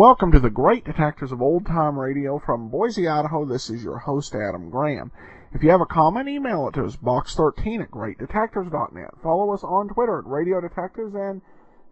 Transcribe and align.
Welcome 0.00 0.32
to 0.32 0.40
the 0.40 0.48
Great 0.48 0.86
Detectives 0.86 1.30
of 1.30 1.42
Old 1.42 1.66
Time 1.66 1.98
Radio 1.98 2.38
from 2.38 2.70
Boise, 2.70 3.06
Idaho. 3.06 3.44
This 3.44 3.68
is 3.68 3.84
your 3.84 3.98
host, 3.98 4.34
Adam 4.34 4.70
Graham. 4.70 5.12
If 5.52 5.62
you 5.62 5.68
have 5.68 5.82
a 5.82 5.84
comment, 5.84 6.26
email 6.26 6.66
it 6.68 6.74
to 6.76 6.86
us, 6.86 6.96
box13 6.96 7.82
at 7.82 7.90
greatdetectives.net. 7.90 9.10
Follow 9.22 9.52
us 9.52 9.62
on 9.62 9.88
Twitter 9.88 10.20
at 10.20 10.26
Radio 10.26 10.62
Detectives 10.62 11.14
and 11.14 11.42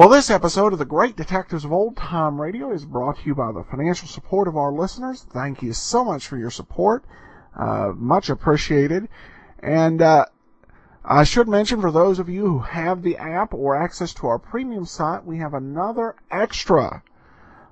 Well, 0.00 0.08
this 0.08 0.30
episode 0.30 0.72
of 0.72 0.78
the 0.78 0.86
Great 0.86 1.14
Detectives 1.14 1.62
of 1.62 1.74
Old 1.74 1.94
Time 1.94 2.40
Radio 2.40 2.72
is 2.72 2.86
brought 2.86 3.18
to 3.18 3.26
you 3.26 3.34
by 3.34 3.52
the 3.52 3.64
financial 3.64 4.08
support 4.08 4.48
of 4.48 4.56
our 4.56 4.72
listeners. 4.72 5.26
Thank 5.30 5.62
you 5.62 5.74
so 5.74 6.06
much 6.06 6.26
for 6.26 6.38
your 6.38 6.50
support. 6.50 7.04
Uh, 7.54 7.92
much 7.94 8.30
appreciated. 8.30 9.10
And 9.62 10.00
uh, 10.00 10.24
I 11.04 11.24
should 11.24 11.48
mention 11.48 11.82
for 11.82 11.90
those 11.90 12.18
of 12.18 12.30
you 12.30 12.46
who 12.46 12.58
have 12.60 13.02
the 13.02 13.18
app 13.18 13.52
or 13.52 13.76
access 13.76 14.14
to 14.14 14.26
our 14.26 14.38
premium 14.38 14.86
site, 14.86 15.26
we 15.26 15.36
have 15.36 15.52
another 15.52 16.16
extra. 16.30 17.02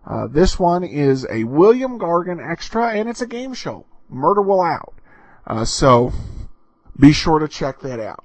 Uh, 0.07 0.27
this 0.27 0.59
one 0.59 0.85
is 0.85 1.27
a 1.31 1.45
William 1.45 1.99
Gargan 1.99 2.47
extra, 2.47 2.91
and 2.91 3.09
it's 3.09 3.23
a 3.23 3.27
game 3.27 3.55
show. 3.55 3.87
Murder 4.11 4.43
Will 4.43 4.61
Out. 4.61 4.93
Uh, 5.47 5.65
so 5.65 6.13
be 7.01 7.11
sure 7.11 7.39
to 7.39 7.49
check 7.49 7.81
that 7.81 8.01
out. 8.01 8.23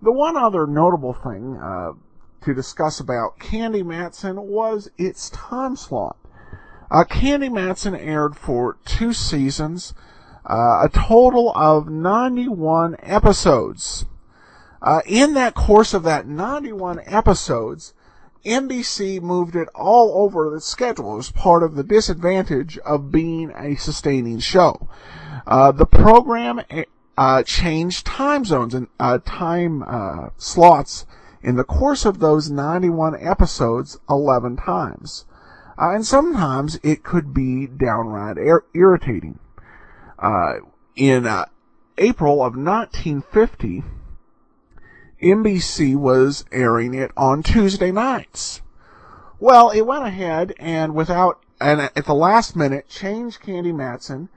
The 0.00 0.10
one 0.10 0.38
other 0.38 0.66
notable 0.66 1.12
thing 1.12 1.58
uh, 1.62 1.92
to 2.42 2.54
discuss 2.54 3.00
about 3.00 3.38
Candy 3.38 3.82
Matson 3.82 4.42
was 4.42 4.90
its 4.98 5.30
time 5.30 5.76
slot. 5.76 6.16
Uh, 6.90 7.04
Candy 7.04 7.48
Matson 7.48 7.94
aired 7.94 8.36
for 8.36 8.76
two 8.84 9.12
seasons, 9.12 9.94
uh, 10.44 10.82
a 10.84 10.90
total 10.92 11.52
of 11.56 11.88
91 11.88 12.96
episodes. 13.00 14.04
Uh, 14.82 15.00
in 15.06 15.34
that 15.34 15.54
course 15.54 15.94
of 15.94 16.02
that 16.02 16.26
91 16.26 17.00
episodes, 17.06 17.94
NBC 18.44 19.22
moved 19.22 19.54
it 19.54 19.68
all 19.74 20.24
over 20.24 20.50
the 20.50 20.60
schedule 20.60 21.16
as 21.16 21.30
part 21.30 21.62
of 21.62 21.76
the 21.76 21.84
disadvantage 21.84 22.76
of 22.78 23.12
being 23.12 23.52
a 23.56 23.76
sustaining 23.76 24.40
show. 24.40 24.88
Uh, 25.46 25.70
the 25.70 25.86
program 25.86 26.60
uh, 27.16 27.42
changed 27.44 28.04
time 28.04 28.44
zones 28.44 28.74
and 28.74 28.88
uh, 28.98 29.18
time 29.24 29.82
uh, 29.86 30.30
slots 30.36 31.06
in 31.42 31.56
the 31.56 31.64
course 31.64 32.04
of 32.04 32.18
those 32.18 32.50
91 32.50 33.16
episodes 33.20 33.98
11 34.08 34.56
times. 34.56 35.24
Uh, 35.78 35.94
and 35.94 36.06
sometimes 36.06 36.78
it 36.82 37.02
could 37.02 37.34
be 37.34 37.66
downright 37.66 38.36
ir- 38.36 38.64
irritating. 38.74 39.38
Uh, 40.18 40.54
in 40.94 41.26
uh, 41.26 41.46
April 41.98 42.34
of 42.34 42.56
1950, 42.56 43.82
NBC 45.22 45.96
was 45.96 46.44
airing 46.52 46.94
it 46.94 47.10
on 47.16 47.42
Tuesday 47.42 47.90
nights. 47.90 48.60
Well, 49.40 49.70
it 49.70 49.82
went 49.82 50.04
ahead 50.04 50.54
and 50.58 50.94
without, 50.94 51.40
and 51.60 51.80
at 51.80 52.06
the 52.06 52.14
last 52.14 52.54
minute, 52.54 52.88
changed 52.88 53.40
Candy 53.40 53.72
Matson 53.72 54.28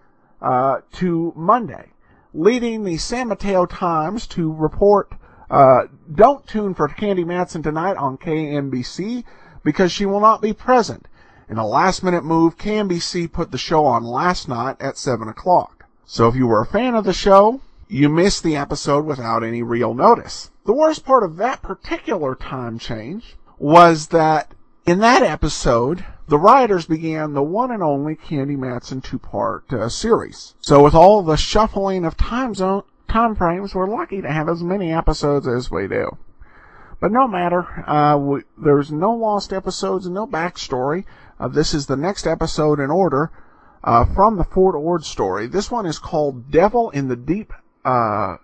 uh, 0.41 0.81
to 0.93 1.33
Monday, 1.35 1.91
leading 2.33 2.83
the 2.83 2.97
San 2.97 3.27
Mateo 3.27 3.65
Times 3.65 4.25
to 4.27 4.51
report 4.51 5.13
uh, 5.49 5.83
don't 6.13 6.45
tune 6.47 6.73
for 6.73 6.87
Candy 6.87 7.23
Matson 7.23 7.61
tonight 7.61 7.97
on 7.97 8.17
KNBC 8.17 9.23
because 9.63 9.91
she 9.91 10.05
will 10.05 10.19
not 10.19 10.41
be 10.41 10.53
present. 10.53 11.07
In 11.47 11.57
a 11.57 11.67
last 11.67 12.03
minute 12.03 12.23
move, 12.23 12.57
KNBC 12.57 13.31
put 13.31 13.51
the 13.51 13.57
show 13.57 13.85
on 13.85 14.03
last 14.03 14.47
night 14.47 14.77
at 14.79 14.97
7 14.97 15.27
o'clock. 15.27 15.85
So 16.05 16.27
if 16.27 16.35
you 16.35 16.47
were 16.47 16.61
a 16.61 16.65
fan 16.65 16.95
of 16.95 17.03
the 17.03 17.13
show, 17.13 17.61
you 17.87 18.09
missed 18.09 18.43
the 18.43 18.55
episode 18.55 19.05
without 19.05 19.43
any 19.43 19.61
real 19.61 19.93
notice. 19.93 20.49
The 20.65 20.73
worst 20.73 21.05
part 21.05 21.23
of 21.23 21.37
that 21.37 21.61
particular 21.61 22.33
time 22.35 22.79
change 22.79 23.37
was 23.59 24.07
that 24.07 24.51
in 24.85 24.99
that 24.99 25.21
episode, 25.21 26.05
the 26.27 26.39
writers 26.39 26.87
began 26.87 27.33
the 27.33 27.43
one 27.43 27.71
and 27.71 27.83
only 27.83 28.15
Candy 28.15 28.55
Matson 28.55 29.01
two-part 29.01 29.71
uh, 29.71 29.89
series. 29.89 30.55
So 30.59 30.83
with 30.83 30.95
all 30.95 31.21
the 31.21 31.37
shuffling 31.37 32.05
of 32.05 32.17
time 32.17 32.55
zone, 32.55 32.83
time 33.07 33.35
frames, 33.35 33.73
we're 33.73 33.87
lucky 33.87 34.21
to 34.21 34.31
have 34.31 34.49
as 34.49 34.63
many 34.63 34.91
episodes 34.91 35.47
as 35.47 35.71
we 35.71 35.87
do. 35.87 36.17
But 36.99 37.11
no 37.11 37.27
matter, 37.27 37.63
uh, 37.87 38.17
we, 38.17 38.41
there's 38.57 38.91
no 38.91 39.13
lost 39.13 39.51
episodes 39.51 40.05
and 40.05 40.15
no 40.15 40.25
backstory. 40.25 41.05
Uh, 41.39 41.47
this 41.47 41.73
is 41.73 41.85
the 41.85 41.97
next 41.97 42.25
episode 42.25 42.79
in 42.79 42.89
order 42.89 43.31
uh, 43.83 44.05
from 44.05 44.37
the 44.37 44.43
Fort 44.43 44.75
Ord 44.75 45.03
story. 45.03 45.47
This 45.47 45.69
one 45.69 45.85
is 45.85 45.99
called 45.99 46.49
"Devil 46.49 46.89
in 46.91 47.07
the 47.07 47.15
Deep 47.15 47.53
uh, 47.83 48.37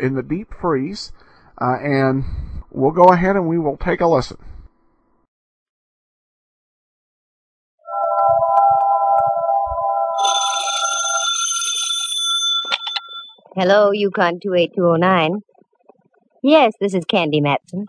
in 0.00 0.14
the 0.14 0.22
Deep 0.22 0.52
Freeze," 0.60 1.12
uh, 1.58 1.76
and 1.80 2.24
we'll 2.70 2.90
go 2.90 3.04
ahead 3.04 3.36
and 3.36 3.48
we 3.48 3.58
will 3.58 3.76
take 3.76 4.00
a 4.00 4.06
listen. 4.06 4.36
Hello, 13.56 13.92
Yukon 13.92 14.40
28209. 14.40 15.42
Yes, 16.42 16.72
this 16.80 16.92
is 16.92 17.04
Candy 17.04 17.40
Matson. 17.40 17.86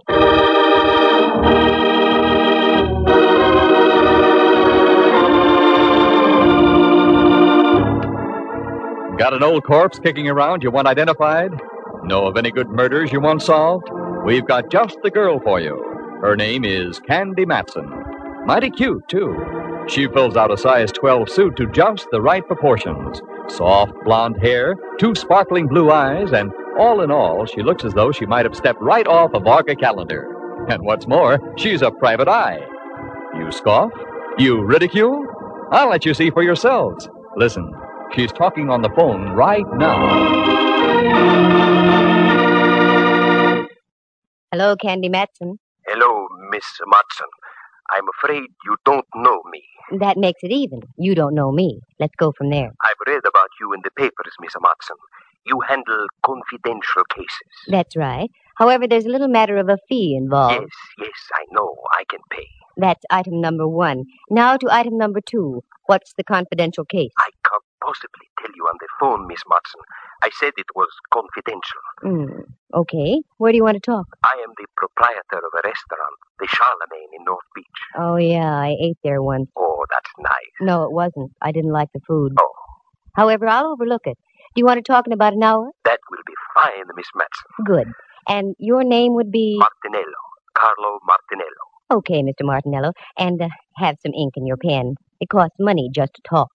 Got 9.17 9.33
an 9.33 9.41
old 9.41 9.63
corpse 9.63 9.97
kicking 9.97 10.29
around 10.29 10.61
you 10.61 10.69
want 10.69 10.87
identified? 10.87 11.49
Know 12.03 12.27
of 12.27 12.37
any 12.37 12.51
good 12.51 12.69
murders 12.69 13.11
you 13.11 13.19
want 13.19 13.41
solved? 13.41 13.89
We've 14.23 14.45
got 14.45 14.69
just 14.69 14.99
the 15.01 15.09
girl 15.09 15.39
for 15.39 15.59
you. 15.59 15.81
Her 16.21 16.35
name 16.35 16.63
is 16.63 16.99
Candy 16.99 17.45
Matson. 17.45 17.91
Mighty 18.45 18.69
cute, 18.69 19.07
too. 19.07 19.64
She 19.87 20.07
fills 20.07 20.35
out 20.35 20.51
a 20.51 20.57
size 20.57 20.91
12 20.91 21.29
suit 21.29 21.55
to 21.57 21.67
just 21.67 22.07
the 22.11 22.21
right 22.21 22.45
proportions. 22.45 23.21
Soft 23.47 23.93
blonde 24.03 24.37
hair, 24.41 24.75
two 24.99 25.13
sparkling 25.13 25.67
blue 25.67 25.91
eyes, 25.91 26.31
and 26.33 26.51
all 26.79 27.01
in 27.01 27.11
all, 27.11 27.45
she 27.45 27.61
looks 27.61 27.85
as 27.85 27.93
though 27.93 28.11
she 28.11 28.25
might 28.25 28.45
have 28.45 28.55
stepped 28.55 28.81
right 28.81 29.05
off 29.07 29.33
a 29.33 29.39
Varga 29.39 29.75
calendar. 29.75 30.65
And 30.69 30.83
what's 30.83 31.07
more, 31.07 31.39
she's 31.57 31.81
a 31.83 31.91
private 31.91 32.27
eye. 32.27 32.59
You 33.37 33.51
scoff? 33.51 33.91
You 34.39 34.63
ridicule? 34.63 35.23
I'll 35.71 35.89
let 35.89 36.05
you 36.05 36.13
see 36.13 36.31
for 36.31 36.41
yourselves. 36.41 37.07
Listen, 37.37 37.71
she's 38.15 38.31
talking 38.31 38.69
on 38.69 38.81
the 38.81 38.89
phone 38.89 39.29
right 39.31 39.65
now. 39.75 40.45
Hello, 44.51 44.75
Candy 44.75 45.09
Matson. 45.09 45.59
Hello, 45.85 46.27
Miss 46.49 46.65
Matson. 46.87 47.27
I'm 47.91 48.05
afraid 48.17 48.49
you 48.65 48.75
don't 48.85 49.05
know 49.15 49.41
me. 49.51 49.63
That 49.99 50.17
makes 50.17 50.41
it 50.43 50.51
even. 50.51 50.81
You 50.97 51.15
don't 51.15 51.35
know 51.35 51.51
me. 51.51 51.79
Let's 51.99 52.15
go 52.17 52.31
from 52.37 52.49
there. 52.49 52.71
I've 52.83 53.01
read 53.07 53.21
about 53.27 53.49
you 53.59 53.73
in 53.73 53.81
the 53.83 53.91
papers, 53.91 54.33
Miss 54.41 54.53
Matson. 54.59 54.97
You 55.45 55.59
handle 55.67 56.07
confidential 56.25 57.03
cases. 57.13 57.49
That's 57.67 57.95
right. 57.95 58.31
However, 58.57 58.87
there's 58.87 59.05
a 59.05 59.09
little 59.09 59.27
matter 59.27 59.57
of 59.57 59.69
a 59.69 59.77
fee 59.87 60.15
involved. 60.15 60.61
Yes, 60.61 60.69
yes, 61.07 61.29
I 61.33 61.45
know. 61.51 61.75
I 61.91 62.03
can 62.09 62.21
pay. 62.31 62.47
That's 62.77 63.03
item 63.09 63.41
number 63.41 63.67
one. 63.67 64.05
Now 64.29 64.57
to 64.57 64.67
item 64.73 64.97
number 64.97 65.21
two. 65.21 65.63
What's 65.85 66.13
the 66.17 66.23
confidential 66.23 66.83
case? 66.83 67.11
I 67.19 67.29
can't 67.47 67.63
possibly 67.83 68.27
tell 68.39 68.49
you 68.55 68.63
on 68.63 68.77
the 68.79 68.87
phone, 68.99 69.27
Miss 69.27 69.41
Matson. 69.47 69.81
I 70.23 70.29
said 70.39 70.53
it 70.57 70.65
was 70.75 70.89
confidential. 71.13 71.81
Hmm. 72.01 72.41
Okay. 72.73 73.21
Where 73.37 73.51
do 73.51 73.57
you 73.57 73.63
want 73.63 73.75
to 73.75 73.79
talk? 73.91 74.05
I 74.25 74.33
am 74.43 74.51
the 74.57 74.65
proprietor 74.75 75.37
of 75.37 75.53
a 75.53 75.61
restaurant, 75.63 76.15
the 76.39 76.47
Charlemagne 76.47 77.09
in 77.17 77.23
North 77.25 77.45
Beach. 77.53 77.65
Oh, 77.97 78.17
yeah, 78.17 78.51
I 78.53 78.75
ate 78.81 78.97
there 79.03 79.21
once. 79.21 79.49
Oh, 79.57 79.85
that's 79.91 80.11
nice. 80.19 80.53
No, 80.61 80.83
it 80.83 80.91
wasn't. 80.91 81.31
I 81.41 81.51
didn't 81.51 81.71
like 81.71 81.89
the 81.93 82.01
food. 82.07 82.33
Oh. 82.39 82.51
However, 83.15 83.47
I'll 83.47 83.67
overlook 83.71 84.01
it. 84.05 84.17
Do 84.55 84.59
you 84.61 84.65
want 84.65 84.83
to 84.83 84.91
talk 84.91 85.05
in 85.07 85.13
about 85.13 85.33
an 85.33 85.43
hour? 85.43 85.69
That 85.85 85.99
will 86.09 86.23
be 86.25 86.33
fine, 86.55 86.85
Miss 86.95 87.07
Matson. 87.15 87.65
Good. 87.65 87.87
And 88.27 88.55
your 88.57 88.83
name 88.83 89.13
would 89.13 89.31
be? 89.31 89.59
Martinello. 89.61 90.21
Carlo 90.57 90.99
Martinello. 91.07 91.97
Okay, 91.97 92.23
Mr. 92.23 92.43
Martinello. 92.43 92.93
And 93.17 93.41
uh, 93.41 93.49
have 93.77 93.97
some 94.01 94.13
ink 94.13 94.33
in 94.37 94.45
your 94.45 94.57
pen. 94.57 94.95
It 95.19 95.29
costs 95.29 95.55
money 95.59 95.89
just 95.93 96.13
to 96.15 96.21
talk. 96.27 96.49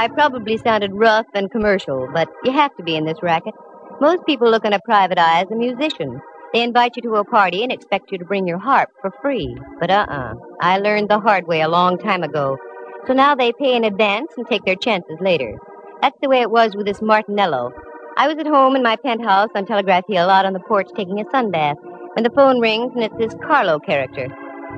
I 0.00 0.08
probably 0.08 0.56
sounded 0.56 0.94
rough 0.94 1.26
and 1.34 1.50
commercial, 1.50 2.08
but 2.14 2.26
you 2.42 2.52
have 2.52 2.74
to 2.78 2.82
be 2.82 2.96
in 2.96 3.04
this 3.04 3.22
racket. 3.22 3.52
Most 4.00 4.24
people 4.24 4.50
look 4.50 4.64
on 4.64 4.72
a 4.72 4.80
private 4.80 5.18
eye 5.18 5.42
as 5.42 5.50
a 5.50 5.54
musician. 5.54 6.22
They 6.54 6.62
invite 6.62 6.96
you 6.96 7.02
to 7.02 7.16
a 7.16 7.24
party 7.24 7.62
and 7.62 7.70
expect 7.70 8.10
you 8.10 8.16
to 8.16 8.24
bring 8.24 8.48
your 8.48 8.56
harp 8.56 8.88
for 9.02 9.12
free. 9.20 9.54
But 9.78 9.90
uh-uh. 9.90 10.36
I 10.62 10.78
learned 10.78 11.10
the 11.10 11.20
hard 11.20 11.46
way 11.46 11.60
a 11.60 11.68
long 11.68 11.98
time 11.98 12.22
ago. 12.22 12.56
So 13.06 13.12
now 13.12 13.34
they 13.34 13.52
pay 13.52 13.76
in 13.76 13.84
advance 13.84 14.28
and 14.38 14.46
take 14.48 14.64
their 14.64 14.74
chances 14.74 15.18
later. 15.20 15.58
That's 16.00 16.16
the 16.22 16.30
way 16.30 16.40
it 16.40 16.50
was 16.50 16.74
with 16.74 16.86
this 16.86 17.02
Martinello. 17.02 17.70
I 18.16 18.26
was 18.26 18.38
at 18.38 18.46
home 18.46 18.76
in 18.76 18.82
my 18.82 18.96
penthouse 18.96 19.50
on 19.54 19.66
Telegraph 19.66 20.04
Hill 20.08 20.30
out 20.30 20.46
on 20.46 20.54
the 20.54 20.60
porch 20.60 20.88
taking 20.96 21.20
a 21.20 21.24
sunbath 21.26 21.76
when 22.14 22.24
the 22.24 22.30
phone 22.34 22.58
rings 22.58 22.92
and 22.94 23.04
it's 23.04 23.18
this 23.18 23.34
Carlo 23.46 23.78
character. 23.78 24.28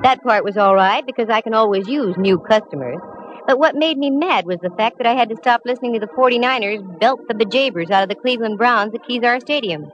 That 0.01 0.21
part 0.21 0.43
was 0.43 0.57
all 0.57 0.75
right 0.75 1.05
because 1.05 1.29
I 1.29 1.39
can 1.39 1.53
always 1.53 1.87
use 1.87 2.17
new 2.17 2.39
customers. 2.39 2.99
But 3.45 3.59
what 3.59 3.75
made 3.75 3.97
me 3.97 4.09
mad 4.09 4.45
was 4.45 4.59
the 4.61 4.69
fact 4.77 4.97
that 4.97 5.07
I 5.07 5.15
had 5.15 5.29
to 5.29 5.35
stop 5.35 5.61
listening 5.65 5.93
to 5.93 5.99
the 5.99 6.07
49ers 6.07 6.99
belt 6.99 7.19
the 7.27 7.33
bejabers 7.33 7.91
out 7.91 8.03
of 8.03 8.09
the 8.09 8.15
Cleveland 8.15 8.57
Browns 8.57 8.93
at 8.93 9.01
Kezar 9.05 9.41
Stadium. 9.41 9.91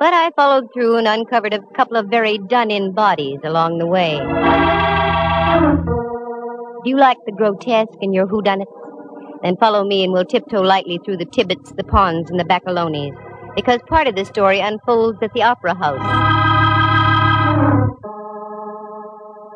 But 0.00 0.12
I 0.12 0.30
followed 0.34 0.72
through 0.74 0.96
and 0.96 1.06
uncovered 1.06 1.54
a 1.54 1.60
couple 1.76 1.96
of 1.96 2.06
very 2.06 2.38
done-in 2.38 2.92
bodies 2.92 3.38
along 3.44 3.78
the 3.78 3.86
way. 3.86 4.18
Do 6.82 6.90
you 6.90 6.96
like 6.96 7.18
the 7.26 7.32
grotesque 7.32 7.98
in 8.00 8.12
your 8.12 8.26
whodunits? 8.26 8.64
Then 9.42 9.56
follow 9.58 9.84
me 9.84 10.02
and 10.02 10.12
we'll 10.12 10.24
tiptoe 10.24 10.62
lightly 10.62 10.98
through 11.04 11.18
the 11.18 11.26
Tibbetts, 11.26 11.72
the 11.76 11.84
Ponds, 11.84 12.30
and 12.30 12.40
the 12.40 12.44
Baccalonis. 12.44 13.14
Because 13.54 13.78
part 13.88 14.08
of 14.08 14.16
the 14.16 14.24
story 14.24 14.58
unfolds 14.60 15.18
at 15.22 15.32
the 15.32 15.42
Opera 15.42 15.74
House. 15.74 16.00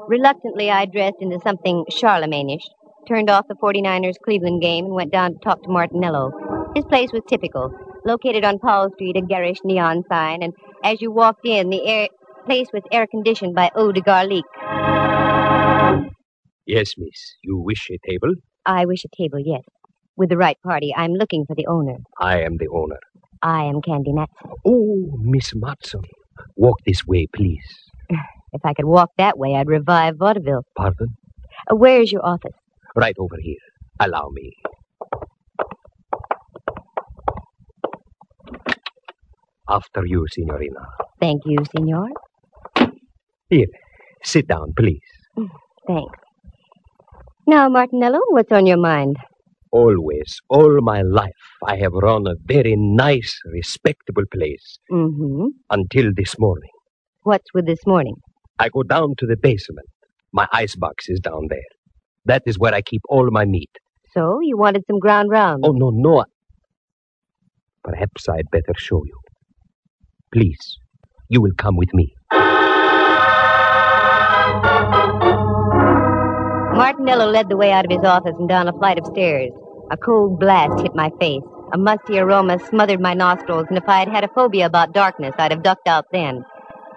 Reluctantly, 0.07 0.71
I 0.71 0.85
dressed 0.85 1.17
into 1.21 1.41
something 1.41 1.85
Charlemagne-ish, 1.91 2.67
turned 3.07 3.31
off 3.31 3.47
the 3.49 3.55
49ers 3.55 4.15
Cleveland 4.25 4.63
game, 4.63 4.87
and 4.87 4.95
went 4.95 5.13
down 5.13 5.33
to 5.33 5.39
talk 5.41 5.63
to 5.63 5.69
Martinello. 5.69 6.31
His 6.75 6.85
place 6.85 7.11
was 7.13 7.23
typical, 7.29 7.71
located 8.05 8.45
on 8.45 8.59
Powell 8.59 8.91
Street, 8.95 9.17
a 9.17 9.23
garish 9.23 9.59
neon 9.65 10.03
sign, 10.11 10.43
and 10.43 10.53
as 10.83 11.01
you 11.01 11.11
walked 11.11 11.47
in, 11.47 11.71
the 11.71 11.87
air 11.87 12.09
place 12.47 12.69
was 12.73 12.83
air 12.93 13.07
conditioned 13.07 13.55
by 13.55 13.71
eau 13.77 13.93
de 13.93 14.01
garlic. 14.01 14.45
Yes, 16.67 16.95
miss. 16.97 17.37
You 17.43 17.59
wish 17.59 17.91
a 17.91 17.99
table? 18.09 18.35
I 18.67 18.87
wish 18.87 19.05
a 19.05 19.09
table, 19.17 19.39
yes. 19.45 19.63
With 20.17 20.31
the 20.31 20.37
right 20.37 20.57
party. 20.65 20.95
I'm 20.97 21.13
looking 21.13 21.45
for 21.47 21.55
the 21.55 21.67
owner. 21.67 21.97
I 22.19 22.41
am 22.41 22.57
the 22.59 22.69
owner. 22.69 22.99
I 23.43 23.65
am 23.65 23.83
Candy 23.83 24.13
Matson. 24.13 24.51
Oh, 24.67 25.19
Miss 25.21 25.53
Matson. 25.55 26.03
Walk 26.57 26.79
this 26.87 27.07
way, 27.07 27.27
please. 27.35 27.65
If 28.57 28.65
I 28.65 28.73
could 28.73 28.85
walk 28.85 29.11
that 29.19 29.37
way, 29.37 29.57
I'd 29.57 29.67
revive 29.67 30.15
vaudeville. 30.17 30.63
Pardon? 30.79 31.09
Uh, 31.69 31.75
where's 31.75 32.13
your 32.13 32.25
office? 32.25 32.55
Right 32.97 33.15
over 33.19 33.37
here. 33.41 33.57
Allow 34.01 34.29
me. 34.33 34.53
After 39.69 40.05
you, 40.07 40.27
Signorina. 40.31 40.87
Thank 41.21 41.43
you, 41.47 41.59
Signor. 41.75 42.09
Here, 43.49 43.67
sit 44.23 44.47
down, 44.47 44.73
please. 44.77 45.01
Thanks. 45.87 46.19
Now, 47.47 47.69
Martinello, 47.69 48.21
what's 48.29 48.53
on 48.53 48.67
your 48.67 48.79
mind? 48.79 49.17
Always, 49.71 50.39
all 50.49 50.81
my 50.81 51.03
life, 51.03 51.33
I 51.67 51.77
have 51.77 51.93
run 51.95 52.27
a 52.27 52.35
very 52.45 52.75
nice, 52.77 53.37
respectable 53.53 54.23
place. 54.33 54.79
Mm-hmm. 54.93 55.47
Until 55.71 56.11
this 56.15 56.39
morning. 56.39 56.71
What's 57.25 57.53
with 57.55 57.67
this 57.67 57.85
morning? 57.87 58.15
I 58.59 58.69
go 58.69 58.83
down 58.83 59.15
to 59.19 59.27
the 59.27 59.37
basement. 59.37 59.89
My 60.33 60.47
icebox 60.53 61.09
is 61.09 61.21
down 61.21 61.47
there. 61.49 61.59
That 62.27 62.43
is 62.47 62.59
where 62.59 62.75
I 62.75 62.81
keep 62.81 63.03
all 63.09 63.29
my 63.31 63.45
meat. 63.45 63.71
So, 64.15 64.39
you 64.43 64.57
wanted 64.57 64.85
some 64.87 64.99
ground 64.99 65.31
round? 65.31 65.65
Oh, 65.67 65.73
no, 65.73 65.91
no. 65.91 66.25
Perhaps 67.83 68.29
I'd 68.29 68.51
better 68.51 68.73
show 68.77 69.03
you. 69.05 69.19
Please, 70.33 70.79
you 71.29 71.43
will 71.43 71.53
come 71.59 71.77
with 71.77 71.93
me. 71.93 72.15
Martinello 76.75 77.31
led 77.31 77.49
the 77.49 77.57
way 77.57 77.71
out 77.73 77.85
of 77.85 77.91
his 77.91 78.05
office 78.05 78.35
and 78.39 78.49
down 78.49 78.69
a 78.69 78.73
flight 78.73 78.99
of 78.99 79.07
stairs. 79.07 79.51
A 79.91 79.97
cold 79.97 80.41
blast 80.41 80.81
hit 80.81 80.95
my 80.95 81.11
face. 81.21 81.43
A 81.73 81.79
musty 81.79 82.19
aroma 82.19 82.59
smothered 82.69 83.01
my 83.01 83.15
nostrils, 83.15 83.67
and 83.69 83.77
if 83.77 83.85
I 83.89 83.99
had 83.99 84.09
had 84.09 84.25
a 84.25 84.29
phobia 84.29 84.67
about 84.67 84.93
darkness, 84.93 85.35
I'd 85.39 85.53
have 85.53 85.63
ducked 85.63 85.89
out 85.89 86.07
then. 86.13 86.45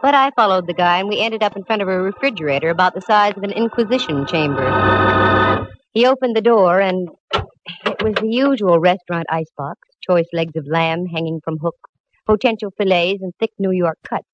But 0.01 0.13
I 0.13 0.31
followed 0.35 0.67
the 0.67 0.73
guy, 0.73 0.99
and 0.99 1.09
we 1.09 1.19
ended 1.19 1.41
up 1.41 1.57
in 1.57 1.63
front 1.63 1.81
of 1.81 1.87
a 1.87 2.01
refrigerator 2.01 2.69
about 2.69 2.93
the 2.93 3.01
size 3.01 3.33
of 3.35 3.43
an 3.43 3.51
inquisition 3.51 4.27
chamber. 4.27 5.67
He 5.93 6.05
opened 6.05 6.35
the 6.35 6.41
door, 6.41 6.79
and 6.79 7.09
it 7.33 8.03
was 8.03 8.13
the 8.15 8.29
usual 8.29 8.79
restaurant 8.79 9.25
icebox 9.29 9.79
choice 10.07 10.27
legs 10.33 10.55
of 10.55 10.65
lamb 10.67 11.05
hanging 11.07 11.41
from 11.43 11.57
hooks, 11.57 11.89
potential 12.25 12.71
fillets, 12.77 13.21
and 13.21 13.33
thick 13.39 13.49
New 13.57 13.71
York 13.71 13.97
cuts. 14.07 14.27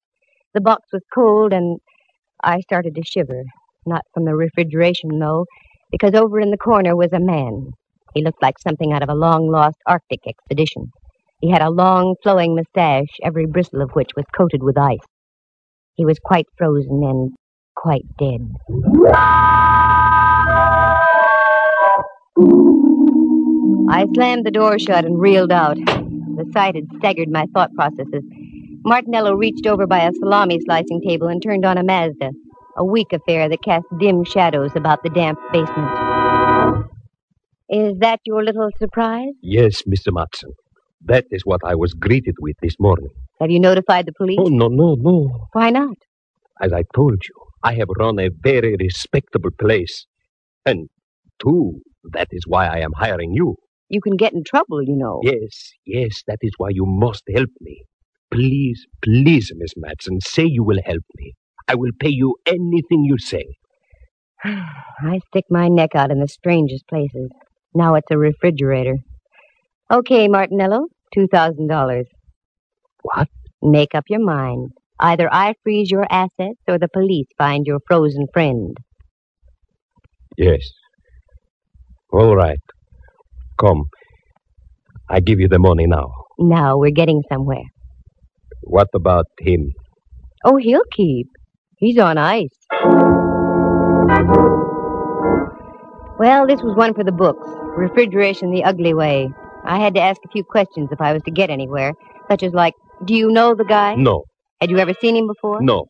The 0.52 0.60
box 0.60 0.82
was 0.92 1.02
cold, 1.14 1.52
and 1.52 1.78
I 2.42 2.60
started 2.60 2.94
to 2.94 3.02
shiver. 3.02 3.44
Not 3.86 4.02
from 4.12 4.26
the 4.26 4.34
refrigeration, 4.34 5.18
though, 5.18 5.46
because 5.90 6.14
over 6.14 6.40
in 6.40 6.50
the 6.50 6.58
corner 6.58 6.94
was 6.94 7.12
a 7.12 7.20
man. 7.20 7.72
He 8.14 8.22
looked 8.22 8.42
like 8.42 8.58
something 8.58 8.92
out 8.92 9.02
of 9.02 9.08
a 9.08 9.14
long 9.14 9.50
lost 9.50 9.78
Arctic 9.86 10.20
expedition. 10.26 10.90
He 11.40 11.50
had 11.50 11.62
a 11.62 11.70
long, 11.70 12.16
flowing 12.22 12.54
mustache, 12.54 13.16
every 13.22 13.46
bristle 13.46 13.82
of 13.82 13.90
which 13.92 14.10
was 14.16 14.24
coated 14.36 14.62
with 14.62 14.78
ice. 14.78 14.98
He 15.96 16.04
was 16.04 16.18
quite 16.18 16.46
frozen 16.58 17.02
and 17.04 17.32
quite 17.76 18.04
dead. 18.18 18.40
I 23.90 24.06
slammed 24.14 24.44
the 24.44 24.50
door 24.52 24.78
shut 24.78 25.04
and 25.04 25.20
reeled 25.20 25.52
out. 25.52 25.76
The 25.76 26.50
sight 26.52 26.74
had 26.74 26.86
staggered 26.98 27.28
my 27.30 27.46
thought 27.54 27.72
processes. 27.74 28.24
Martinello 28.84 29.38
reached 29.38 29.66
over 29.66 29.86
by 29.86 30.00
a 30.00 30.12
salami 30.14 30.58
slicing 30.64 31.00
table 31.00 31.28
and 31.28 31.40
turned 31.40 31.64
on 31.64 31.78
a 31.78 31.84
Mazda, 31.84 32.30
a 32.76 32.84
weak 32.84 33.12
affair 33.12 33.48
that 33.48 33.62
cast 33.62 33.86
dim 34.00 34.24
shadows 34.24 34.72
about 34.74 35.02
the 35.04 35.10
damp 35.10 35.38
basement. 35.52 36.86
Is 37.68 37.98
that 38.00 38.18
your 38.26 38.44
little 38.44 38.70
surprise? 38.78 39.32
Yes, 39.42 39.82
Mr. 39.82 40.08
Matson. 40.12 40.50
That 41.02 41.24
is 41.30 41.42
what 41.44 41.60
I 41.64 41.74
was 41.74 41.92
greeted 41.92 42.34
with 42.40 42.56
this 42.62 42.76
morning. 42.78 43.10
Have 43.40 43.50
you 43.50 43.60
notified 43.60 44.06
the 44.06 44.12
police? 44.12 44.38
Oh, 44.40 44.48
no, 44.48 44.68
no, 44.68 44.94
no. 44.94 45.48
Why 45.52 45.70
not? 45.70 45.96
As 46.60 46.72
I 46.72 46.82
told 46.94 47.22
you, 47.28 47.34
I 47.62 47.74
have 47.74 47.88
run 47.98 48.18
a 48.18 48.30
very 48.42 48.76
respectable 48.78 49.50
place. 49.58 50.06
And, 50.64 50.88
too, 51.42 51.80
that 52.12 52.28
is 52.30 52.44
why 52.46 52.66
I 52.66 52.78
am 52.78 52.92
hiring 52.96 53.32
you. 53.32 53.56
You 53.88 54.00
can 54.00 54.16
get 54.16 54.32
in 54.32 54.44
trouble, 54.44 54.82
you 54.82 54.96
know. 54.96 55.20
Yes, 55.22 55.72
yes, 55.84 56.22
that 56.26 56.38
is 56.42 56.52
why 56.56 56.68
you 56.70 56.84
must 56.86 57.22
help 57.34 57.50
me. 57.60 57.82
Please, 58.30 58.86
please, 59.02 59.52
Miss 59.56 59.72
Matson, 59.76 60.20
say 60.20 60.44
you 60.44 60.64
will 60.64 60.80
help 60.84 61.04
me. 61.16 61.34
I 61.68 61.74
will 61.74 61.92
pay 61.98 62.08
you 62.08 62.36
anything 62.46 63.04
you 63.04 63.18
say. 63.18 63.44
I 64.44 65.20
stick 65.28 65.44
my 65.50 65.68
neck 65.68 65.90
out 65.94 66.10
in 66.10 66.20
the 66.20 66.28
strangest 66.28 66.86
places. 66.88 67.30
Now 67.74 67.94
it's 67.94 68.10
a 68.10 68.18
refrigerator. 68.18 68.96
Okay, 69.92 70.28
Martinello, 70.28 70.86
$2,000. 71.16 72.04
What? 73.02 73.28
Make 73.62 73.94
up 73.94 74.04
your 74.08 74.24
mind. 74.24 74.70
Either 74.98 75.28
I 75.32 75.54
freeze 75.62 75.90
your 75.90 76.06
assets 76.10 76.60
or 76.68 76.78
the 76.78 76.88
police 76.88 77.26
find 77.36 77.66
your 77.66 77.80
frozen 77.86 78.26
friend. 78.32 78.76
Yes. 80.38 80.60
All 82.12 82.34
right. 82.34 82.58
Come. 83.60 83.84
I 85.10 85.20
give 85.20 85.38
you 85.40 85.48
the 85.48 85.58
money 85.58 85.86
now. 85.86 86.10
Now 86.38 86.78
we're 86.78 86.90
getting 86.90 87.22
somewhere. 87.30 87.64
What 88.62 88.88
about 88.94 89.26
him? 89.40 89.72
Oh, 90.44 90.56
he'll 90.56 90.84
keep. 90.92 91.28
He's 91.76 91.98
on 91.98 92.16
ice. 92.16 92.48
Well, 96.18 96.46
this 96.46 96.62
was 96.62 96.74
one 96.76 96.94
for 96.94 97.04
the 97.04 97.12
books. 97.12 97.46
Refrigeration 97.76 98.50
the 98.50 98.64
ugly 98.64 98.94
way. 98.94 99.28
I 99.64 99.78
had 99.80 99.94
to 99.94 100.00
ask 100.00 100.20
a 100.24 100.28
few 100.28 100.44
questions 100.44 100.90
if 100.92 101.00
I 101.00 101.12
was 101.12 101.22
to 101.22 101.30
get 101.30 101.50
anywhere, 101.50 101.92
such 102.30 102.42
as 102.42 102.52
like, 102.52 102.74
do 103.04 103.14
you 103.14 103.30
know 103.30 103.54
the 103.54 103.64
guy? 103.64 103.94
No. 103.94 104.24
Had 104.60 104.70
you 104.70 104.78
ever 104.78 104.94
seen 105.00 105.16
him 105.16 105.26
before? 105.26 105.62
No. 105.62 105.86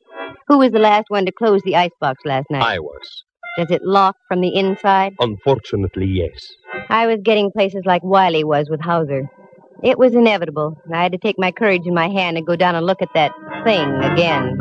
Who 0.49 0.59
was 0.59 0.71
the 0.71 0.79
last 0.79 1.07
one 1.09 1.27
to 1.27 1.33
close 1.33 1.61
the 1.65 1.77
icebox 1.77 2.25
last 2.25 2.47
night? 2.51 2.63
I 2.63 2.79
was. 2.79 3.25
Does 3.59 3.71
it 3.71 3.83
lock 3.83 4.17
from 4.29 4.41
the 4.41 4.55
inside? 4.55 5.15
Unfortunately, 5.21 6.07
yes. 6.07 6.47
I 6.89 7.07
was 7.07 7.19
getting 7.25 7.51
places 7.53 7.83
like 7.85 8.03
Wiley 8.03 8.45
was 8.45 8.69
with 8.69 8.81
Hauser. 8.81 9.31
It 9.83 9.99
was 9.99 10.15
inevitable. 10.15 10.77
I 10.93 11.03
had 11.03 11.13
to 11.13 11.19
take 11.19 11.37
my 11.39 11.53
courage 11.53 11.83
in 11.85 11.95
my 11.95 12.09
hand 12.09 12.37
and 12.37 12.47
go 12.47 12.57
down 12.57 12.75
and 12.75 12.87
look 12.87 13.03
at 13.03 13.11
that 13.15 13.33
thing 13.65 13.89
again. 14.03 14.57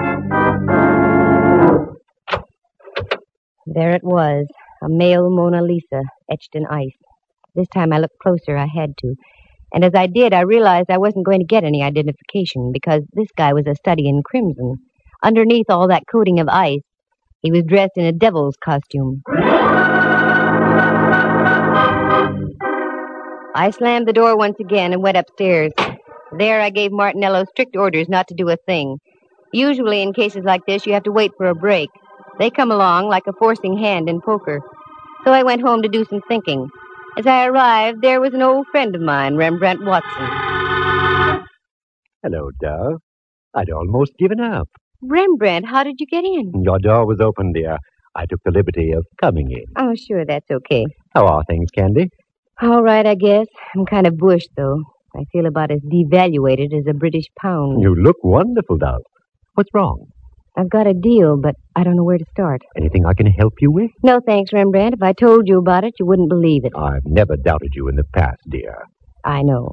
There 3.65 3.91
it 3.91 4.03
was, 4.03 4.46
a 4.84 4.89
male 4.89 5.29
Mona 5.29 5.62
Lisa 5.63 6.01
etched 6.29 6.53
in 6.53 6.65
ice. 6.65 6.98
This 7.55 7.67
time 7.67 7.93
I 7.93 8.00
looked 8.00 8.17
closer, 8.17 8.57
I 8.57 8.65
had 8.65 8.98
to. 8.98 9.13
And 9.74 9.86
as 9.86 9.93
I 9.93 10.07
did, 10.07 10.33
I 10.33 10.41
realized 10.41 10.89
I 10.89 10.98
wasn't 10.98 11.25
going 11.25 11.39
to 11.39 11.45
get 11.45 11.63
any 11.63 11.83
identification 11.83 12.72
because 12.74 13.01
this 13.13 13.27
guy 13.38 13.53
was 13.53 13.67
a 13.67 13.75
study 13.75 14.07
in 14.07 14.24
crimson. 14.24 14.77
Underneath 15.24 15.67
all 15.69 15.88
that 15.88 16.03
coating 16.12 16.39
of 16.39 16.48
ice, 16.50 16.81
he 17.41 17.51
was 17.51 17.63
dressed 17.67 17.91
in 17.95 18.05
a 18.05 18.12
devil's 18.12 18.55
costume. 18.63 19.22
I 23.55 23.72
slammed 23.72 24.07
the 24.07 24.13
door 24.13 24.36
once 24.36 24.60
again 24.60 24.91
and 24.91 25.03
went 25.03 25.17
upstairs. 25.17 25.74
There 26.38 26.60
I 26.60 26.72
gave 26.72 26.89
Martinello 26.89 27.45
strict 27.50 27.75
orders 27.75 28.10
not 28.10 28.27
to 28.29 28.36
do 28.36 28.50
a 28.50 28.57
thing. 28.65 28.98
Usually 29.51 30.01
in 30.01 30.13
cases 30.13 30.43
like 30.43 30.62
this, 30.65 30.88
you 30.88 30.93
have 30.93 31.03
to 31.03 31.12
wait 31.12 31.31
for 31.38 31.45
a 31.45 31.55
break. 31.55 31.89
They 32.39 32.50
come 32.50 32.72
along 32.72 33.10
like 33.10 33.27
a 33.27 33.33
forcing 33.38 33.77
hand 33.77 34.10
in 34.10 34.22
poker. 34.22 34.60
So 35.24 35.31
I 35.31 35.43
went 35.43 35.62
home 35.62 35.83
to 35.83 35.88
do 35.89 36.03
some 36.05 36.22
thinking. 36.27 36.67
As 37.15 37.27
I 37.27 37.46
arrived, 37.46 38.01
there 38.01 38.20
was 38.20 38.34
an 38.34 38.41
old 38.41 38.65
friend 38.72 38.96
of 38.96 39.01
mine, 39.01 39.36
Rembrandt 39.36 39.84
Watson. 39.86 40.27
Hello, 42.24 42.50
Dove. 42.60 43.01
I'd 43.53 43.70
almost 43.70 44.13
given 44.17 44.39
up. 44.39 44.67
Rembrandt, 45.01 45.67
how 45.67 45.84
did 45.84 45.96
you 46.00 46.08
get 46.08 46.24
in? 46.24 46.63
Your 46.63 46.79
door 46.79 47.05
was 47.05 47.20
open, 47.22 47.53
dear. 47.53 47.77
I 48.15 48.25
took 48.25 48.39
the 48.43 48.51
liberty 48.51 48.91
of 48.93 49.05
coming 49.22 49.51
in. 49.51 49.65
Oh, 49.77 49.93
sure, 49.93 50.25
that's 50.25 50.50
okay. 50.50 50.86
How 51.13 51.27
are 51.27 51.43
things, 51.43 51.70
Candy? 51.70 52.10
All 52.62 52.82
right, 52.82 53.05
I 53.05 53.13
guess. 53.15 53.48
I'm 53.75 53.86
kind 53.86 54.08
of 54.08 54.17
bushed, 54.17 54.50
though. 54.58 54.82
I 55.15 55.25
feel 55.32 55.46
about 55.46 55.70
as 55.70 55.82
devaluated 55.82 56.74
as 56.75 56.86
a 56.89 56.93
British 56.93 57.25
pound. 57.39 57.82
You 57.84 57.93
look 57.93 58.17
wonderful, 58.24 58.77
Dove. 58.77 59.03
What's 59.53 59.70
wrong? 59.74 60.08
I've 60.55 60.69
got 60.69 60.86
a 60.86 60.93
deal, 60.93 61.38
but 61.41 61.55
I 61.75 61.83
don't 61.83 61.95
know 61.95 62.03
where 62.03 62.17
to 62.17 62.25
start. 62.31 62.62
Anything 62.77 63.05
I 63.05 63.13
can 63.13 63.25
help 63.25 63.53
you 63.60 63.72
with? 63.72 63.89
No, 64.03 64.19
thanks, 64.25 64.53
Rembrandt. 64.53 64.93
If 64.93 65.01
I 65.01 65.13
told 65.13 65.48
you 65.48 65.57
about 65.57 65.83
it, 65.83 65.93
you 66.00 66.05
wouldn't 66.05 66.29
believe 66.29 66.63
it. 66.63 66.74
I've 66.77 67.05
never 67.05 67.36
doubted 67.36 67.72
you 67.74 67.88
in 67.88 67.95
the 67.95 68.03
past, 68.13 68.39
dear. 68.50 68.75
I 69.25 69.41
know. 69.41 69.72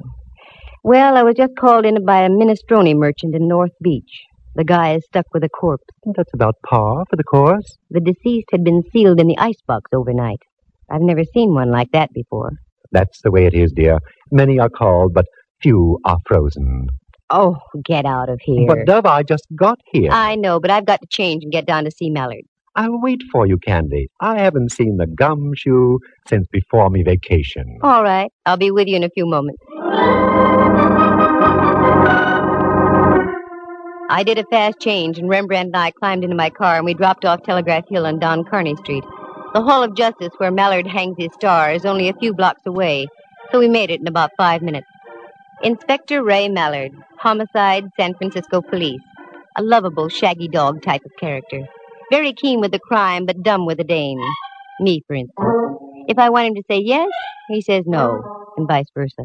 Well, 0.83 1.17
I 1.19 1.23
was 1.23 1.35
just 1.37 1.53
called 1.59 1.85
in 1.85 2.03
by 2.07 2.23
a 2.23 2.31
minestrone 2.31 2.97
merchant 2.97 3.35
in 3.35 3.47
North 3.47 3.73
Beach. 3.83 4.11
The 4.55 4.65
guy 4.65 4.95
is 4.95 5.05
stuck 5.05 5.27
with 5.35 5.45
a 5.45 5.49
corpse. 5.51 5.85
That's 6.17 6.33
about 6.35 6.55
par 6.69 7.05
for 7.11 7.17
the 7.17 7.25
course. 7.25 7.77
The 7.91 8.01
deceased 8.01 8.49
had 8.51 8.65
been 8.65 8.83
sealed 8.91 9.21
in 9.21 9.27
the 9.27 9.39
icebox 9.39 9.91
overnight. 9.95 10.41
I've 10.91 11.03
never 11.03 11.23
seen 11.35 11.55
one 11.55 11.71
like 11.71 11.93
that 11.93 12.11
before. 12.15 12.53
That's 12.91 13.21
the 13.23 13.31
way 13.31 13.45
it 13.47 13.55
is, 13.55 13.73
dear. 13.73 13.99
Many 14.33 14.59
are 14.59 14.71
called, 14.71 15.13
but 15.15 15.27
few 15.63 15.99
are 16.05 16.19
frozen. 16.27 16.89
Oh, 17.31 17.57
get 17.85 18.07
out 18.07 18.29
of 18.29 18.41
here. 18.43 18.67
But, 18.67 18.87
Dove, 18.87 19.07
I 19.07 19.23
just 19.23 19.47
got 19.55 19.79
here. 19.93 20.11
I 20.13 20.35
know, 20.35 20.59
but 20.59 20.71
I've 20.71 20.85
got 20.85 21.01
to 21.01 21.07
change 21.09 21.45
and 21.45 21.53
get 21.53 21.65
down 21.65 21.85
to 21.85 21.91
see 21.91 22.11
Mallard. 22.11 22.43
I'll 22.77 23.01
wait 23.01 23.23
for 23.31 23.47
you, 23.47 23.59
Candy. 23.59 24.09
I 24.21 24.39
haven't 24.39 24.73
seen 24.73 24.97
the 24.97 25.07
gumshoe 25.07 25.99
since 26.29 26.47
before 26.53 26.91
me 26.91 27.03
vacation. 27.03 27.79
All 27.83 28.03
right. 28.03 28.31
I'll 28.47 28.57
be 28.57 28.71
with 28.71 28.89
you 28.89 28.97
in 28.97 29.05
a 29.05 29.11
few 29.11 29.27
moments. 29.27 29.63
I 34.13 34.25
did 34.25 34.39
a 34.39 34.45
fast 34.51 34.81
change, 34.81 35.19
and 35.19 35.29
Rembrandt 35.29 35.69
and 35.69 35.77
I 35.77 35.93
climbed 35.93 36.25
into 36.25 36.35
my 36.37 36.51
car, 36.51 36.77
and 36.77 36.85
we 36.85 36.95
dropped 36.95 37.25
off 37.25 37.43
Telegraph 37.45 37.85
Hill 37.89 38.07
on 38.07 38.19
Don 38.19 38.45
Kearny 38.45 38.77
Street. 38.79 39.05
The 39.55 39.63
Hall 39.63 39.85
of 39.85 39.95
Justice, 39.97 40.31
where 40.39 40.51
Mallard 40.51 40.87
hangs 40.87 41.17
his 41.17 41.33
star, 41.35 41.73
is 41.73 41.85
only 41.85 42.09
a 42.09 42.15
few 42.15 42.35
blocks 42.35 42.63
away, 42.67 43.07
so 43.53 43.59
we 43.61 43.69
made 43.69 43.91
it 43.91 44.01
in 44.01 44.09
about 44.09 44.31
five 44.37 44.63
minutes. 44.63 44.87
Inspector 45.63 46.23
Ray 46.25 46.49
Mallard, 46.49 46.93
Homicide, 47.19 47.85
San 47.99 48.15
Francisco 48.15 48.63
Police. 48.63 49.03
A 49.59 49.63
lovable, 49.63 50.09
shaggy 50.09 50.49
dog 50.49 50.83
type 50.83 51.03
of 51.05 51.11
character. 51.21 51.67
Very 52.11 52.33
keen 52.33 52.61
with 52.61 52.73
the 52.73 52.79
crime, 52.79 53.27
but 53.27 53.43
dumb 53.43 53.67
with 53.67 53.77
the 53.77 53.85
dame. 53.85 54.21
Me, 54.81 55.03
for 55.07 55.15
instance. 55.15 55.35
If 56.09 56.19
I 56.19 56.31
want 56.31 56.49
him 56.49 56.55
to 56.55 56.63
say 56.71 56.79
yes, 56.79 57.09
he 57.49 57.61
says 57.61 57.85
no, 57.87 58.23
and 58.57 58.67
vice 58.67 58.87
versa. 58.95 59.23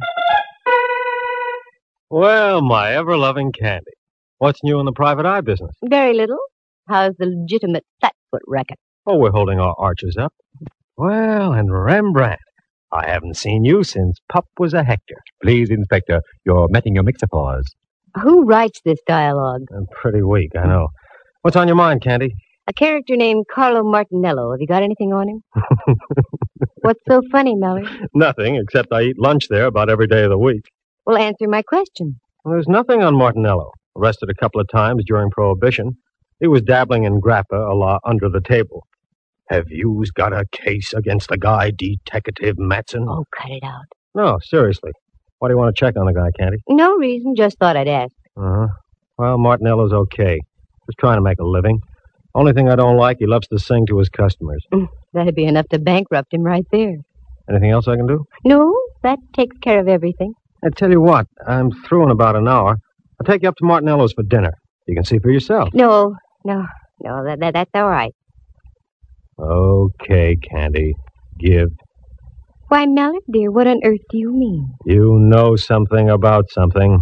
Well, 2.09 2.61
my 2.61 2.93
ever 2.93 3.15
loving 3.15 3.53
Candy. 3.53 3.91
What's 4.37 4.59
new 4.61 4.79
in 4.79 4.85
the 4.85 4.91
private 4.91 5.25
eye 5.25 5.41
business? 5.41 5.71
Very 5.85 6.13
little. 6.13 6.37
How's 6.89 7.13
the 7.17 7.27
legitimate 7.27 7.85
flatfoot 8.01 8.41
racket? 8.45 8.77
Oh, 9.05 9.17
we're 9.17 9.31
holding 9.31 9.59
our 9.59 9.75
arches 9.77 10.17
up. 10.19 10.33
Well, 10.97 11.53
and 11.53 11.71
Rembrandt. 11.71 12.39
I 12.95 13.07
haven't 13.09 13.35
seen 13.35 13.65
you 13.65 13.83
since 13.83 14.17
Pup 14.31 14.45
was 14.57 14.73
a 14.73 14.81
Hector. 14.83 15.17
Please, 15.43 15.69
Inspector, 15.69 16.21
you're 16.45 16.69
metting 16.69 16.95
your 16.95 17.03
mixer-paws. 17.03 17.65
Who 18.21 18.45
writes 18.45 18.79
this 18.85 18.99
dialogue? 19.05 19.63
I'm 19.75 19.85
pretty 19.91 20.21
weak, 20.21 20.51
I 20.57 20.65
know. 20.65 20.87
What's 21.41 21.57
on 21.57 21.67
your 21.67 21.75
mind, 21.75 22.01
Candy? 22.01 22.33
A 22.67 22.73
character 22.73 23.17
named 23.17 23.45
Carlo 23.53 23.83
Martinello. 23.83 24.53
Have 24.53 24.61
you 24.61 24.67
got 24.67 24.81
anything 24.81 25.11
on 25.11 25.27
him? 25.27 25.43
What's 26.81 27.01
so 27.09 27.21
funny, 27.31 27.55
Mallard? 27.55 28.07
Nothing, 28.13 28.55
except 28.55 28.93
I 28.93 29.01
eat 29.03 29.19
lunch 29.19 29.49
there 29.49 29.65
about 29.65 29.89
every 29.89 30.07
day 30.07 30.23
of 30.23 30.29
the 30.29 30.37
week. 30.37 30.63
Well, 31.05 31.17
answer 31.17 31.47
my 31.49 31.63
question. 31.63 32.15
Well, 32.45 32.53
there's 32.53 32.67
nothing 32.69 33.03
on 33.03 33.15
Martinello. 33.15 33.71
Arrested 33.97 34.29
a 34.29 34.33
couple 34.33 34.61
of 34.61 34.69
times 34.69 35.03
during 35.05 35.29
Prohibition. 35.31 35.97
He 36.39 36.47
was 36.47 36.61
dabbling 36.61 37.03
in 37.03 37.19
grappa 37.21 37.69
a 37.71 37.75
la 37.75 37.99
under 38.05 38.29
the 38.29 38.41
table. 38.41 38.87
Have 39.49 39.65
yous 39.69 40.09
got 40.11 40.33
a 40.33 40.45
case 40.51 40.93
against 40.93 41.29
the 41.29 41.37
guy, 41.37 41.71
Detective 41.71 42.55
Matson? 42.57 43.05
Oh, 43.07 43.25
cut 43.37 43.51
it 43.51 43.63
out. 43.63 43.83
No, 44.15 44.39
seriously. 44.41 44.91
Why 45.39 45.49
do 45.49 45.53
you 45.53 45.57
want 45.57 45.75
to 45.75 45.79
check 45.79 45.95
on 45.97 46.05
the 46.07 46.13
guy, 46.13 46.29
Candy? 46.39 46.57
No 46.69 46.95
reason, 46.95 47.35
just 47.35 47.57
thought 47.59 47.77
I'd 47.77 47.87
ask. 47.87 48.11
Uh-huh. 48.37 48.67
Well, 49.17 49.37
Martinello's 49.37 49.93
okay. 49.93 50.39
Just 50.87 50.97
trying 50.99 51.17
to 51.17 51.21
make 51.21 51.39
a 51.39 51.43
living. 51.45 51.79
Only 52.33 52.53
thing 52.53 52.69
I 52.69 52.75
don't 52.75 52.97
like, 52.97 53.17
he 53.19 53.27
loves 53.27 53.47
to 53.49 53.59
sing 53.59 53.85
to 53.87 53.99
his 53.99 54.09
customers. 54.09 54.63
Mm, 54.73 54.87
That'd 55.13 55.35
be 55.35 55.45
enough 55.45 55.67
to 55.69 55.79
bankrupt 55.79 56.33
him 56.33 56.43
right 56.43 56.65
there. 56.71 56.95
Anything 57.49 57.69
else 57.71 57.87
I 57.87 57.95
can 57.95 58.07
do? 58.07 58.25
No, 58.43 58.75
that 59.03 59.19
takes 59.35 59.57
care 59.59 59.79
of 59.79 59.87
everything. 59.87 60.33
I 60.63 60.69
tell 60.75 60.89
you 60.89 60.99
what, 61.01 61.27
I'm 61.45 61.69
through 61.71 62.03
in 62.05 62.09
about 62.11 62.35
an 62.35 62.47
hour. 62.47 62.77
I'll 63.19 63.25
take 63.25 63.43
you 63.43 63.49
up 63.49 63.55
to 63.57 63.65
Martinello's 63.65 64.13
for 64.13 64.23
dinner. 64.23 64.51
You 64.87 64.95
can 64.95 65.05
see 65.05 65.19
for 65.19 65.29
yourself. 65.29 65.69
No, 65.73 66.15
no, 66.43 66.65
no, 67.01 67.23
that, 67.23 67.39
that 67.39 67.53
that's 67.53 67.71
all 67.75 67.87
right. 67.89 68.13
Okay, 69.39 70.37
Candy. 70.37 70.93
Give. 71.39 71.69
Why, 72.69 72.85
Mallard, 72.85 73.21
dear, 73.31 73.51
what 73.51 73.67
on 73.67 73.81
earth 73.83 73.99
do 74.09 74.17
you 74.17 74.31
mean? 74.33 74.73
You 74.85 75.17
know 75.19 75.55
something 75.55 76.09
about 76.09 76.49
something. 76.49 77.01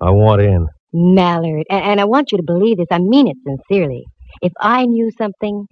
I 0.00 0.10
want 0.10 0.42
in. 0.42 0.68
Mallard, 0.92 1.64
and, 1.68 1.84
and 1.84 2.00
I 2.00 2.04
want 2.04 2.32
you 2.32 2.38
to 2.38 2.44
believe 2.44 2.76
this. 2.76 2.86
I 2.90 2.98
mean 2.98 3.28
it 3.28 3.36
sincerely. 3.44 4.04
If 4.40 4.52
I 4.60 4.86
knew 4.86 5.10
something, 5.18 5.66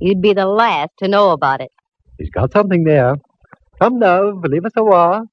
you'd 0.00 0.22
be 0.22 0.32
the 0.32 0.46
last 0.46 0.90
to 0.98 1.08
know 1.08 1.30
about 1.30 1.60
it. 1.60 1.70
He's 2.18 2.30
got 2.30 2.52
something 2.52 2.84
there. 2.84 3.16
Come 3.80 3.98
now, 3.98 4.32
believe 4.32 4.64
us 4.64 4.72
a 4.76 4.84
while. 4.84 5.26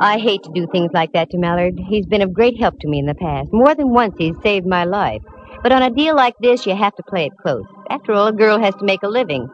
I 0.00 0.18
hate 0.18 0.42
to 0.42 0.50
do 0.54 0.66
things 0.72 0.90
like 0.92 1.12
that 1.12 1.30
to 1.30 1.38
Mallard. 1.38 1.74
He's 1.88 2.06
been 2.06 2.22
of 2.22 2.32
great 2.32 2.58
help 2.58 2.74
to 2.80 2.88
me 2.88 2.98
in 2.98 3.06
the 3.06 3.14
past. 3.14 3.52
More 3.52 3.74
than 3.74 3.92
once, 3.92 4.14
he's 4.18 4.34
saved 4.42 4.66
my 4.66 4.84
life. 4.84 5.22
But 5.62 5.72
on 5.72 5.82
a 5.82 5.90
deal 5.90 6.16
like 6.16 6.34
this, 6.40 6.66
you 6.66 6.74
have 6.74 6.94
to 6.96 7.02
play 7.02 7.26
it 7.26 7.32
close. 7.42 7.64
After 7.90 8.12
all, 8.12 8.26
a 8.26 8.32
girl 8.32 8.58
has 8.58 8.74
to 8.76 8.84
make 8.84 9.02
a 9.02 9.08
living. 9.08 9.48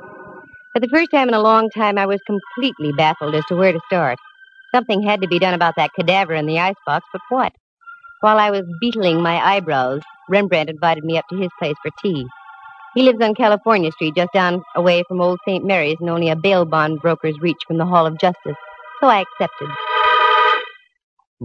For 0.75 0.81
the 0.81 0.89
first 0.93 1.11
time 1.11 1.29
in 1.29 1.35
a 1.35 1.41
long 1.41 1.71
time, 1.71 1.99
I 1.99 2.07
was 2.07 2.21
completely 2.27 2.93
baffled 2.93 3.35
as 3.35 3.45
to 3.49 3.57
where 3.57 3.73
to 3.73 3.81
start. 3.87 4.19
Something 4.75 5.03
had 5.03 5.23
to 5.23 5.29
be 5.29 5.39
done 5.39 5.55
about 5.55 5.75
that 5.77 5.91
cadaver 5.95 6.35
in 6.35 6.47
the 6.47 6.59
icebox, 6.59 7.07
but 7.13 7.23
what? 7.31 7.53
While 8.21 8.39
I 8.39 8.51
was 8.51 8.63
beetling 8.81 9.23
my 9.23 9.37
eyebrows, 9.37 10.03
Rembrandt 10.29 10.71
invited 10.71 11.05
me 11.05 11.19
up 11.19 11.25
to 11.31 11.37
his 11.37 11.51
place 11.59 11.77
for 11.83 11.91
tea. 12.03 12.27
He 12.95 13.03
lives 13.03 13.21
on 13.23 13.35
California 13.35 13.93
Street, 13.93 14.15
just 14.17 14.33
down 14.33 14.63
away 14.75 15.05
from 15.09 15.21
Old 15.21 15.39
St. 15.47 15.65
Mary's, 15.65 15.97
and 16.01 16.11
only 16.11 16.31
a 16.31 16.37
bail 16.37 16.65
bond 16.65 17.01
broker's 17.01 17.39
reach 17.41 17.59
from 17.67 17.79
the 17.79 17.87
Hall 17.87 18.07
of 18.07 18.19
Justice. 18.19 18.57
So 19.01 19.07
I 19.07 19.21
accepted. 19.21 19.69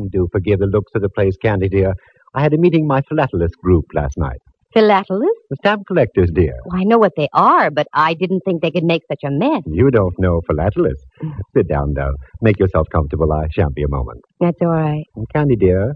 Do 0.10 0.28
forgive 0.32 0.60
the 0.60 0.66
looks 0.66 0.92
of 0.96 1.02
the 1.02 1.10
place, 1.10 1.38
Candy, 1.38 1.70
dear. 1.70 1.94
I 2.36 2.42
had 2.42 2.54
a 2.54 2.58
meeting 2.58 2.88
my 2.88 3.02
philatelist 3.02 3.58
group 3.62 3.86
last 3.94 4.18
night. 4.18 4.40
Philatelists? 4.75 5.44
The 5.52 5.58
stamp 5.58 5.86
collectors, 5.86 6.32
dear. 6.34 6.56
Well, 6.66 6.80
I 6.82 6.84
know 6.84 6.98
what 6.98 7.12
they 7.16 7.28
are, 7.32 7.70
but 7.70 7.86
I 7.94 8.16
didn't 8.16 8.42
think 8.44 8.62
they 8.62 8.72
could 8.72 8.84
make 8.84 9.04
such 9.08 9.22
a 9.24 9.30
mess. 9.30 9.62
You 9.68 9.92
don't 9.92 10.16
know 10.18 10.42
philatelists. 10.50 11.06
Mm. 11.24 11.38
Sit 11.56 11.68
down, 11.68 11.94
though. 11.96 12.13
Make 12.42 12.60
yourself 12.60 12.88
comfortable. 12.92 13.32
I 13.32 13.46
shan't 13.52 13.75
be 13.75 13.84
a 13.84 13.88
moment. 13.88 14.22
That's 14.40 14.58
all 14.62 14.70
right. 14.70 15.04
And 15.16 15.28
Candy, 15.32 15.56
dear, 15.56 15.94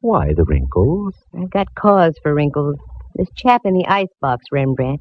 why 0.00 0.32
the 0.36 0.44
wrinkles? 0.44 1.14
I've 1.40 1.50
got 1.50 1.68
cause 1.76 2.14
for 2.22 2.34
wrinkles. 2.34 2.76
This 3.14 3.28
chap 3.36 3.62
in 3.64 3.74
the 3.74 3.86
icebox, 3.86 4.46
Rembrandt. 4.50 5.00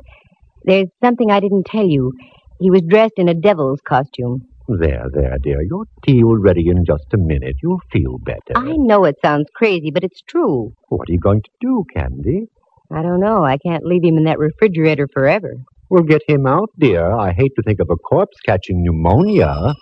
There's 0.64 0.88
something 1.04 1.32
I 1.32 1.40
didn't 1.40 1.66
tell 1.66 1.88
you. 1.88 2.12
He 2.60 2.70
was 2.70 2.82
dressed 2.88 3.14
in 3.18 3.28
a 3.28 3.34
devil's 3.34 3.82
costume. 3.88 4.42
There, 4.68 5.06
there, 5.14 5.38
dear. 5.44 5.62
Your 5.62 5.86
tea 6.06 6.24
will 6.24 6.40
ready 6.40 6.68
in 6.70 6.86
just 6.86 7.06
a 7.14 7.18
minute. 7.18 7.56
You'll 7.62 7.82
feel 7.92 8.18
better. 8.26 8.56
I 8.56 8.74
know 8.78 9.06
it 9.06 9.16
sounds 9.24 9.46
crazy, 9.56 9.92
but 9.92 10.04
it's 10.04 10.22
true. 10.28 10.74
What 10.90 11.08
are 11.08 11.14
you 11.14 11.20
going 11.20 11.42
to 11.44 11.50
do, 11.62 11.84
Candy? 11.96 12.48
I 12.92 13.04
don't 13.04 13.20
know. 13.20 13.44
I 13.44 13.58
can't 13.58 13.86
leave 13.86 14.04
him 14.04 14.18
in 14.18 14.24
that 14.24 14.40
refrigerator 14.40 15.08
forever. 15.14 15.54
We'll 15.90 16.04
get 16.04 16.22
him 16.28 16.48
out, 16.48 16.70
dear. 16.80 17.12
I 17.12 17.32
hate 17.34 17.52
to 17.58 17.64
think 17.64 17.80
of 17.80 17.90
a 17.92 17.96
corpse 17.96 18.38
catching 18.46 18.84
pneumonia. 18.84 19.74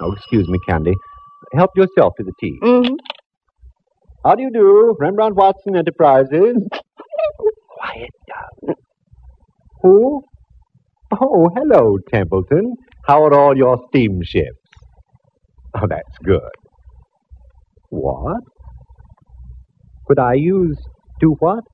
Oh, 0.00 0.12
excuse 0.12 0.48
me, 0.48 0.58
Candy. 0.68 0.94
Help 1.54 1.70
yourself 1.76 2.14
to 2.16 2.24
the 2.24 2.32
tea. 2.40 2.58
Mm-hmm. 2.62 2.94
How 4.24 4.34
do 4.34 4.42
you 4.42 4.50
do, 4.52 4.96
Rembrandt 4.98 5.36
Watson 5.36 5.76
Enterprises? 5.76 6.56
Quiet 7.78 8.10
down. 8.28 8.74
Who? 9.82 10.22
Oh, 11.12 11.48
hello, 11.54 11.96
Templeton. 12.12 12.74
How 13.06 13.22
are 13.24 13.34
all 13.38 13.56
your 13.56 13.78
steamships? 13.88 14.58
Oh, 15.74 15.86
that's 15.88 16.18
good. 16.24 16.50
What? 17.90 18.42
Could 20.06 20.18
I 20.18 20.34
use 20.34 20.78
to 21.20 21.36
what? 21.40 21.64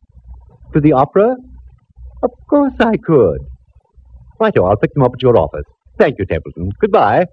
To 0.74 0.80
the 0.80 0.92
opera? 0.92 1.34
Of 2.22 2.30
course 2.48 2.74
I 2.80 2.96
could. 2.96 3.38
Righto, 4.40 4.62
oh, 4.64 4.66
I'll 4.66 4.76
pick 4.76 4.92
them 4.94 5.02
up 5.02 5.12
at 5.14 5.22
your 5.22 5.38
office. 5.38 5.64
Thank 5.98 6.16
you, 6.18 6.26
Templeton. 6.26 6.70
Goodbye. 6.80 7.24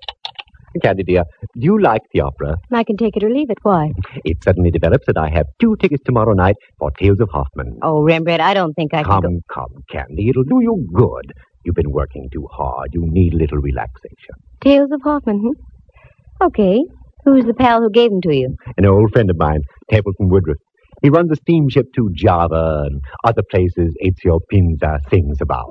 Candy, 0.82 1.04
dear, 1.04 1.24
do 1.56 1.62
you 1.62 1.80
like 1.82 2.02
the 2.14 2.22
opera? 2.22 2.56
I 2.72 2.84
can 2.84 2.98
take 2.98 3.16
it 3.16 3.24
or 3.24 3.30
leave 3.30 3.50
it. 3.52 3.60
Why? 3.62 3.92
It 4.26 4.44
suddenly 4.44 4.72
develops 4.72 5.06
that 5.06 5.18
I 5.18 5.30
have 5.30 5.46
two 5.62 5.76
tickets 5.80 6.02
tomorrow 6.04 6.34
night 6.34 6.56
for 6.80 6.90
Tales 7.00 7.20
of 7.20 7.30
Hoffman. 7.32 7.78
Oh, 7.84 8.02
Rembrandt, 8.04 8.42
I 8.42 8.54
don't 8.56 8.74
think 8.74 8.94
I 8.94 9.04
come, 9.04 9.22
can 9.22 9.36
go. 9.36 9.54
come, 9.54 9.84
Candy. 9.92 10.30
It'll 10.30 10.44
do 10.44 10.60
you 10.62 10.88
good. 10.94 11.32
You've 11.66 11.76
been 11.76 11.92
working 11.92 12.28
too 12.32 12.48
hard. 12.52 12.90
You 12.94 13.04
need 13.06 13.34
a 13.34 13.38
little 13.38 13.58
relaxation. 13.58 14.36
Tales 14.62 14.90
of 14.92 15.02
Hoffman, 15.04 15.40
hmm? 15.40 16.46
Okay. 16.46 16.80
Who's 17.26 17.46
the 17.46 17.54
pal 17.54 17.82
who 17.82 17.90
gave 17.90 18.10
them 18.10 18.22
to 18.22 18.36
you? 18.36 18.56
An 18.78 18.86
old 18.86 19.12
friend 19.14 19.30
of 19.30 19.38
mine, 19.38 19.62
Templeton 19.90 20.28
Woodruff. 20.30 20.58
He 21.02 21.10
runs 21.10 21.32
a 21.32 21.36
steamship 21.36 21.86
to 21.96 22.10
Java 22.14 22.86
and 22.86 23.02
other 23.24 23.42
places 23.50 23.96
Ezio 24.04 24.40
Pinza 24.50 25.00
sings 25.10 25.40
about. 25.42 25.68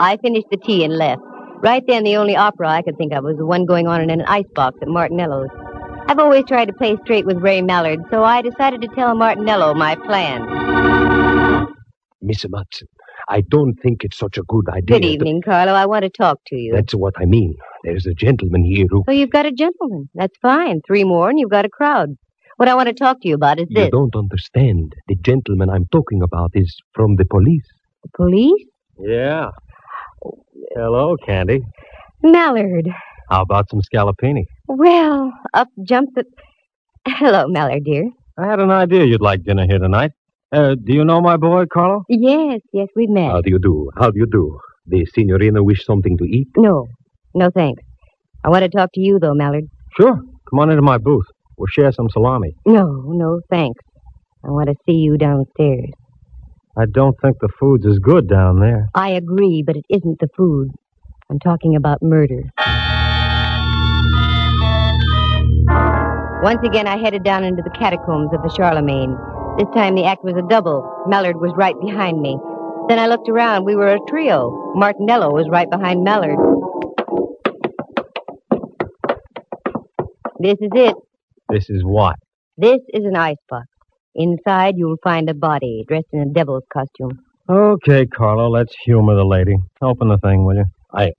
I 0.00 0.16
finished 0.22 0.46
the 0.50 0.58
tea 0.58 0.84
and 0.84 0.96
left. 0.96 1.20
Right 1.62 1.82
then, 1.86 2.04
the 2.04 2.16
only 2.16 2.36
opera 2.36 2.68
I 2.68 2.82
could 2.82 2.96
think 2.96 3.12
of 3.12 3.24
was 3.24 3.36
the 3.36 3.46
one 3.46 3.64
going 3.66 3.86
on 3.86 4.00
in 4.00 4.10
an 4.10 4.22
icebox 4.22 4.78
at 4.80 4.88
Martinello's. 4.88 5.48
I've 6.06 6.18
always 6.18 6.44
tried 6.44 6.66
to 6.66 6.72
play 6.72 6.96
straight 7.04 7.26
with 7.26 7.38
Ray 7.38 7.60
Mallard, 7.60 8.00
so 8.10 8.22
I 8.22 8.42
decided 8.42 8.80
to 8.82 8.88
tell 8.88 9.14
Martinello 9.14 9.74
my 9.74 9.94
plan. 9.94 11.17
Miss 12.20 12.44
Matson, 12.48 12.88
I 13.28 13.42
don't 13.42 13.74
think 13.82 14.04
it's 14.04 14.18
such 14.18 14.38
a 14.38 14.42
good 14.42 14.68
idea. 14.68 14.98
Good 14.98 15.04
evening, 15.04 15.40
Carlo. 15.44 15.72
I 15.72 15.86
want 15.86 16.02
to 16.02 16.10
talk 16.10 16.38
to 16.48 16.56
you. 16.56 16.72
That's 16.74 16.94
what 16.94 17.14
I 17.18 17.24
mean. 17.24 17.54
There's 17.84 18.06
a 18.06 18.14
gentleman 18.14 18.64
here 18.64 18.86
who. 18.90 19.04
So 19.06 19.12
you've 19.12 19.30
got 19.30 19.46
a 19.46 19.52
gentleman. 19.52 20.08
That's 20.14 20.36
fine. 20.42 20.80
Three 20.86 21.04
more, 21.04 21.30
and 21.30 21.38
you've 21.38 21.50
got 21.50 21.64
a 21.64 21.68
crowd. 21.68 22.10
What 22.56 22.68
I 22.68 22.74
want 22.74 22.88
to 22.88 22.94
talk 22.94 23.20
to 23.22 23.28
you 23.28 23.36
about 23.36 23.60
is 23.60 23.66
this. 23.68 23.76
You 23.76 23.84
this. 23.84 23.90
don't 23.92 24.16
understand. 24.16 24.94
The 25.06 25.16
gentleman 25.16 25.70
I'm 25.70 25.86
talking 25.92 26.22
about 26.22 26.50
is 26.54 26.76
from 26.92 27.14
the 27.16 27.24
police. 27.24 27.66
The 28.02 28.10
police? 28.16 28.64
Yeah. 28.98 29.50
Hello, 30.74 31.16
Candy. 31.24 31.60
Mallard. 32.22 32.88
How 33.30 33.42
about 33.42 33.70
some 33.70 33.80
scallopini? 33.80 34.44
Well, 34.66 35.32
up 35.54 35.68
jumped 35.86 36.16
the. 36.16 36.24
Hello, 37.06 37.44
Mallard, 37.46 37.84
dear. 37.84 38.10
I 38.36 38.46
had 38.46 38.58
an 38.58 38.70
idea 38.70 39.04
you'd 39.04 39.20
like 39.20 39.44
dinner 39.44 39.66
here 39.68 39.78
tonight. 39.78 40.10
Uh, 40.50 40.74
do 40.82 40.94
you 40.94 41.04
know 41.04 41.20
my 41.20 41.36
boy, 41.36 41.64
Carlo? 41.70 42.04
Yes, 42.08 42.60
yes, 42.72 42.88
we've 42.96 43.10
met. 43.10 43.30
How 43.30 43.42
do 43.42 43.50
you 43.50 43.58
do? 43.58 43.90
How 43.98 44.10
do 44.10 44.18
you 44.18 44.26
do? 44.26 44.58
The 44.86 45.04
signorina 45.14 45.62
wish 45.62 45.84
something 45.84 46.16
to 46.16 46.24
eat? 46.24 46.48
No, 46.56 46.86
no 47.34 47.50
thanks. 47.54 47.82
I 48.44 48.48
want 48.48 48.62
to 48.62 48.70
talk 48.70 48.90
to 48.94 49.00
you, 49.00 49.18
though, 49.18 49.34
Mallard. 49.34 49.64
Sure. 49.98 50.14
Come 50.14 50.58
on 50.58 50.70
into 50.70 50.80
my 50.80 50.96
booth. 50.96 51.26
We'll 51.58 51.66
share 51.66 51.92
some 51.92 52.08
salami. 52.08 52.54
No, 52.64 52.86
no 53.06 53.40
thanks. 53.50 53.84
I 54.42 54.50
want 54.50 54.68
to 54.70 54.74
see 54.86 54.96
you 54.96 55.18
downstairs. 55.18 55.90
I 56.78 56.86
don't 56.86 57.16
think 57.20 57.36
the 57.40 57.48
food's 57.60 57.86
as 57.86 57.98
good 57.98 58.28
down 58.28 58.60
there. 58.60 58.88
I 58.94 59.10
agree, 59.10 59.62
but 59.66 59.76
it 59.76 59.84
isn't 59.90 60.18
the 60.20 60.28
food. 60.34 60.70
I'm 61.28 61.40
talking 61.40 61.76
about 61.76 61.98
murder. 62.00 62.44
Once 66.42 66.60
again, 66.64 66.86
I 66.86 66.96
headed 66.96 67.24
down 67.24 67.44
into 67.44 67.62
the 67.62 67.70
catacombs 67.70 68.30
of 68.32 68.42
the 68.42 68.54
Charlemagne. 68.56 69.14
This 69.58 69.66
time 69.74 69.96
the 69.96 70.04
act 70.04 70.22
was 70.22 70.34
a 70.36 70.48
double. 70.48 71.04
Mallard 71.08 71.40
was 71.40 71.52
right 71.56 71.74
behind 71.80 72.22
me. 72.22 72.38
Then 72.88 73.00
I 73.00 73.08
looked 73.08 73.28
around. 73.28 73.64
We 73.64 73.74
were 73.74 73.88
a 73.88 73.98
trio. 74.08 74.72
Martinello 74.76 75.32
was 75.32 75.48
right 75.50 75.68
behind 75.68 76.04
Mallard. 76.04 76.38
This 80.38 80.54
is 80.60 80.70
it. 80.74 80.94
This 81.48 81.68
is 81.68 81.82
what? 81.82 82.14
This 82.56 82.78
is 82.90 83.04
an 83.04 83.16
icebox. 83.16 83.66
Inside, 84.14 84.74
you'll 84.76 84.96
find 85.02 85.28
a 85.28 85.34
body 85.34 85.84
dressed 85.88 86.06
in 86.12 86.20
a 86.20 86.26
devil's 86.26 86.62
costume. 86.72 87.18
Okay, 87.50 88.06
Carlo, 88.06 88.48
let's 88.48 88.74
humor 88.84 89.16
the 89.16 89.24
lady. 89.24 89.56
Open 89.82 90.08
the 90.08 90.18
thing, 90.18 90.44
will 90.44 90.54
you? 90.54 90.64
I. 90.94 91.10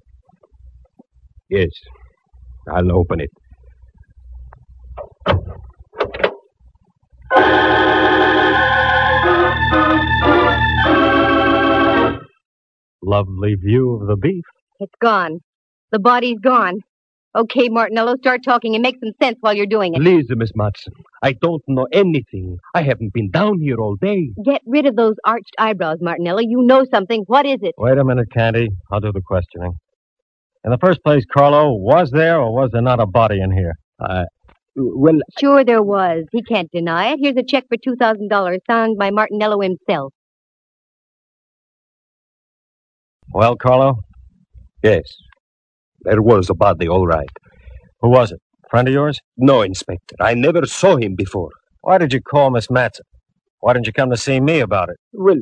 Yes. 1.50 1.72
I'll 2.72 2.92
open 2.94 3.20
it. 3.20 3.32
Lovely 13.02 13.56
view 13.56 14.00
of 14.02 14.08
the 14.08 14.16
beef. 14.16 14.44
It's 14.80 14.94
gone. 15.02 15.40
The 15.92 16.00
body's 16.00 16.40
gone. 16.44 16.80
Okay, 17.36 17.70
Martinello, 17.70 18.18
start 18.18 18.44
talking 18.44 18.74
and 18.74 18.82
make 18.82 18.96
some 19.00 19.14
sense 19.22 19.38
while 19.42 19.54
you're 19.54 19.68
doing 19.68 19.94
it. 19.94 20.02
Please, 20.02 20.26
Miss 20.30 20.50
Matson. 20.56 20.94
I 21.22 21.34
don't 21.34 21.62
know 21.68 21.88
anything. 21.94 22.58
I 22.74 22.82
haven't 22.82 23.14
been 23.14 23.30
down 23.30 23.60
here 23.62 23.78
all 23.78 23.96
day. 23.96 24.32
Get 24.44 24.62
rid 24.66 24.88
of 24.88 24.96
those 24.96 25.14
arched 25.24 25.54
eyebrows, 25.60 25.98
Martinello. 26.02 26.42
You 26.42 26.64
know 26.64 26.86
something. 26.92 27.24
What 27.28 27.46
is 27.46 27.60
it? 27.62 27.76
Wait 27.78 27.98
a 28.00 28.04
minute, 28.04 28.32
Candy. 28.36 28.70
I'll 28.92 29.00
do 29.00 29.12
the 29.12 29.22
questioning. 29.22 29.74
In 30.66 30.72
the 30.72 30.80
first 30.80 31.04
place, 31.04 31.24
Carlo, 31.32 31.74
was 31.74 32.10
there 32.10 32.40
or 32.40 32.52
was 32.54 32.72
there 32.74 32.82
not 32.82 33.00
a 33.00 33.06
body 33.06 33.40
in 33.40 33.52
here? 33.52 33.76
Uh, 34.00 34.24
well, 34.76 35.20
Sure 35.40 35.64
there 35.64 35.84
was. 35.84 36.26
He 36.32 36.42
can't 36.42 36.70
deny 36.72 37.12
it. 37.12 37.20
Here's 37.22 37.38
a 37.38 37.44
check 37.44 37.66
for 37.70 37.78
$2,000 37.78 38.58
signed 38.70 38.98
by 38.98 39.12
Martinello 39.12 39.64
himself. 39.64 40.14
Well, 43.34 43.56
Carlo, 43.56 44.00
yes. 44.84 45.04
There 46.02 46.22
was 46.22 46.50
a 46.50 46.54
body, 46.54 46.88
all 46.88 47.06
right. 47.06 47.30
who 48.02 48.10
was 48.10 48.32
it? 48.32 48.40
Friend 48.70 48.88
of 48.88 48.94
yours? 48.94 49.20
No, 49.38 49.62
Inspector. 49.62 50.16
I 50.20 50.34
never 50.34 50.66
saw 50.66 50.96
him 50.98 51.16
before. 51.16 51.50
Why 51.82 51.98
did 51.98 52.14
you 52.14 52.22
call 52.22 52.52
Miss 52.52 52.70
Matson? 52.70 53.06
Why 53.62 53.74
didn't 53.74 53.88
you 53.88 53.94
come 53.94 54.10
to 54.12 54.18
see 54.18 54.40
me 54.40 54.60
about 54.60 54.90
it? 54.90 54.98
Well, 55.12 55.38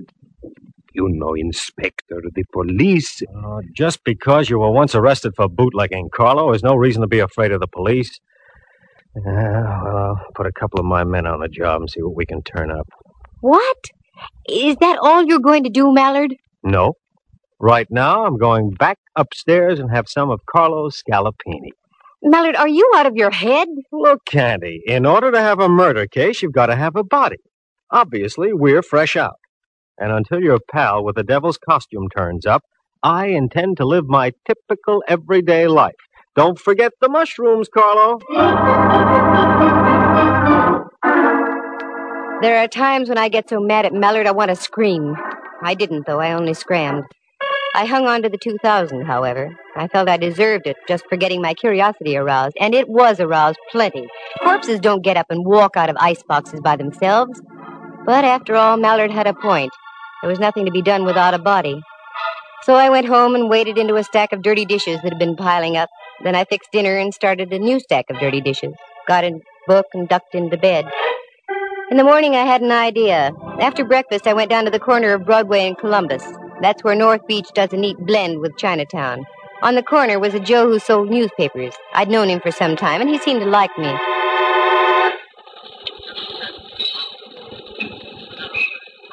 you 0.93 1.07
know, 1.09 1.33
Inspector, 1.35 2.21
the 2.33 2.43
police. 2.53 3.21
Uh, 3.45 3.59
just 3.75 4.03
because 4.03 4.49
you 4.49 4.59
were 4.59 4.71
once 4.71 4.95
arrested 4.95 5.33
for 5.35 5.47
bootlegging, 5.47 6.09
Carlo, 6.15 6.53
is 6.53 6.63
no 6.63 6.75
reason 6.75 7.01
to 7.01 7.07
be 7.07 7.19
afraid 7.19 7.51
of 7.51 7.59
the 7.59 7.67
police. 7.67 8.19
Yeah, 9.25 9.81
well, 9.83 9.97
I'll 9.97 10.25
put 10.35 10.45
a 10.47 10.51
couple 10.51 10.79
of 10.79 10.85
my 10.85 11.03
men 11.03 11.25
on 11.27 11.39
the 11.41 11.47
job 11.47 11.81
and 11.81 11.89
see 11.89 12.01
what 12.01 12.15
we 12.15 12.25
can 12.25 12.41
turn 12.43 12.71
up. 12.71 12.87
What? 13.41 13.77
Is 14.49 14.75
that 14.77 14.99
all 15.01 15.23
you're 15.25 15.39
going 15.39 15.63
to 15.63 15.69
do, 15.69 15.93
Mallard? 15.93 16.35
No. 16.63 16.93
Right 17.59 17.87
now, 17.89 18.25
I'm 18.25 18.37
going 18.37 18.69
back 18.71 18.99
upstairs 19.15 19.79
and 19.79 19.89
have 19.89 20.07
some 20.07 20.29
of 20.29 20.41
Carlo's 20.45 21.01
scallopini. 21.01 21.71
Mallard, 22.21 22.55
are 22.55 22.67
you 22.67 22.91
out 22.95 23.07
of 23.07 23.15
your 23.15 23.31
head? 23.31 23.67
Look, 23.91 24.25
Candy, 24.25 24.81
in 24.85 25.07
order 25.07 25.31
to 25.31 25.39
have 25.39 25.59
a 25.59 25.67
murder 25.67 26.05
case, 26.05 26.43
you've 26.43 26.51
got 26.51 26.67
to 26.67 26.75
have 26.75 26.95
a 26.95 27.03
body. 27.03 27.37
Obviously, 27.89 28.53
we're 28.53 28.83
fresh 28.83 29.15
out. 29.15 29.37
And 29.97 30.11
until 30.11 30.39
your 30.39 30.59
pal 30.71 31.03
with 31.03 31.15
the 31.15 31.23
devil's 31.23 31.57
costume 31.57 32.09
turns 32.15 32.45
up, 32.45 32.61
I 33.01 33.27
intend 33.27 33.77
to 33.77 33.85
live 33.85 34.05
my 34.07 34.33
typical 34.47 35.03
everyday 35.07 35.67
life. 35.67 35.95
Don't 36.35 36.59
forget 36.59 36.91
the 37.01 37.09
mushrooms, 37.09 37.69
Carlo. 37.73 38.19
There 42.43 42.59
are 42.59 42.67
times 42.67 43.09
when 43.09 43.17
I 43.17 43.29
get 43.29 43.49
so 43.49 43.59
mad 43.59 43.87
at 43.87 43.93
Mallard 43.93 44.27
I 44.27 44.31
want 44.31 44.49
to 44.49 44.55
scream. 44.55 45.15
I 45.63 45.73
didn't, 45.73 46.05
though. 46.05 46.19
I 46.19 46.33
only 46.33 46.53
scrammed. 46.53 47.05
I 47.75 47.85
hung 47.85 48.07
on 48.07 48.23
to 48.23 48.29
the 48.29 48.37
2000, 48.37 49.05
however. 49.05 49.55
I 49.75 49.87
felt 49.87 50.09
I 50.09 50.17
deserved 50.17 50.67
it 50.67 50.77
just 50.87 51.05
for 51.07 51.17
getting 51.17 51.41
my 51.41 51.53
curiosity 51.53 52.17
aroused, 52.17 52.57
and 52.59 52.73
it 52.73 52.89
was 52.89 53.19
aroused 53.19 53.59
plenty. 53.71 54.07
Corpses 54.41 54.79
don't 54.79 55.03
get 55.03 55.17
up 55.17 55.27
and 55.29 55.45
walk 55.45 55.77
out 55.77 55.89
of 55.89 55.97
ice 55.99 56.23
boxes 56.23 56.61
by 56.61 56.75
themselves. 56.75 57.39
But 58.05 58.25
after 58.25 58.55
all, 58.55 58.77
Mallard 58.77 59.11
had 59.11 59.27
a 59.27 59.33
point. 59.33 59.71
There 60.21 60.29
was 60.29 60.39
nothing 60.39 60.65
to 60.65 60.71
be 60.71 60.81
done 60.81 61.05
without 61.05 61.33
a 61.33 61.39
body. 61.39 61.81
So 62.63 62.75
I 62.75 62.89
went 62.89 63.07
home 63.07 63.35
and 63.35 63.49
waded 63.49 63.77
into 63.77 63.95
a 63.95 64.03
stack 64.03 64.33
of 64.33 64.41
dirty 64.41 64.65
dishes 64.65 64.99
that 65.01 65.13
had 65.13 65.19
been 65.19 65.35
piling 65.35 65.77
up. 65.77 65.89
Then 66.23 66.35
I 66.35 66.45
fixed 66.45 66.71
dinner 66.71 66.97
and 66.97 67.13
started 67.13 67.53
a 67.53 67.59
new 67.59 67.79
stack 67.79 68.05
of 68.09 68.19
dirty 68.19 68.41
dishes. 68.41 68.73
Got 69.07 69.23
a 69.23 69.39
book 69.67 69.85
and 69.93 70.09
ducked 70.09 70.33
into 70.33 70.57
bed. 70.57 70.85
In 71.91 71.97
the 71.97 72.03
morning, 72.03 72.35
I 72.35 72.45
had 72.45 72.61
an 72.61 72.71
idea. 72.71 73.31
After 73.61 73.85
breakfast, 73.85 74.25
I 74.25 74.33
went 74.33 74.49
down 74.49 74.65
to 74.65 74.71
the 74.71 74.79
corner 74.79 75.13
of 75.13 75.25
Broadway 75.25 75.67
and 75.67 75.77
Columbus. 75.77 76.23
That's 76.61 76.83
where 76.83 76.95
North 76.95 77.25
Beach 77.27 77.47
does 77.53 77.71
a 77.73 77.77
neat 77.77 77.97
blend 77.99 78.39
with 78.39 78.57
Chinatown. 78.57 79.25
On 79.61 79.75
the 79.75 79.83
corner 79.83 80.19
was 80.19 80.33
a 80.33 80.39
Joe 80.39 80.67
who 80.67 80.79
sold 80.79 81.09
newspapers. 81.09 81.73
I'd 81.93 82.09
known 82.09 82.29
him 82.29 82.39
for 82.39 82.51
some 82.51 82.75
time, 82.75 83.01
and 83.01 83.09
he 83.09 83.17
seemed 83.19 83.41
to 83.41 83.47
like 83.47 83.75
me. 83.77 83.95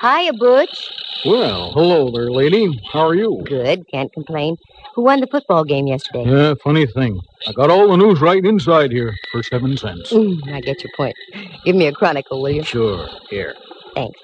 Hiya, 0.00 0.32
Butch. 0.34 0.90
Well, 1.24 1.72
hello 1.72 2.10
there, 2.10 2.30
lady. 2.30 2.68
How 2.92 3.06
are 3.06 3.14
you? 3.14 3.42
Good, 3.46 3.86
can't 3.90 4.12
complain. 4.12 4.56
Who 4.94 5.02
won 5.02 5.20
the 5.20 5.26
football 5.26 5.64
game 5.64 5.86
yesterday? 5.86 6.24
Yeah, 6.24 6.54
funny 6.62 6.86
thing. 6.86 7.20
I 7.48 7.52
got 7.52 7.70
all 7.70 7.88
the 7.88 7.96
news 7.96 8.20
right 8.20 8.44
inside 8.44 8.92
here 8.92 9.14
for 9.32 9.42
seven 9.42 9.76
cents. 9.76 10.12
Mm, 10.12 10.52
I 10.52 10.60
get 10.60 10.82
your 10.84 10.92
point. 10.96 11.16
Give 11.64 11.74
me 11.74 11.86
a 11.86 11.92
chronicle, 11.92 12.42
will 12.42 12.50
you? 12.50 12.62
Sure. 12.64 13.08
Here. 13.30 13.54
Thanks. 13.94 14.20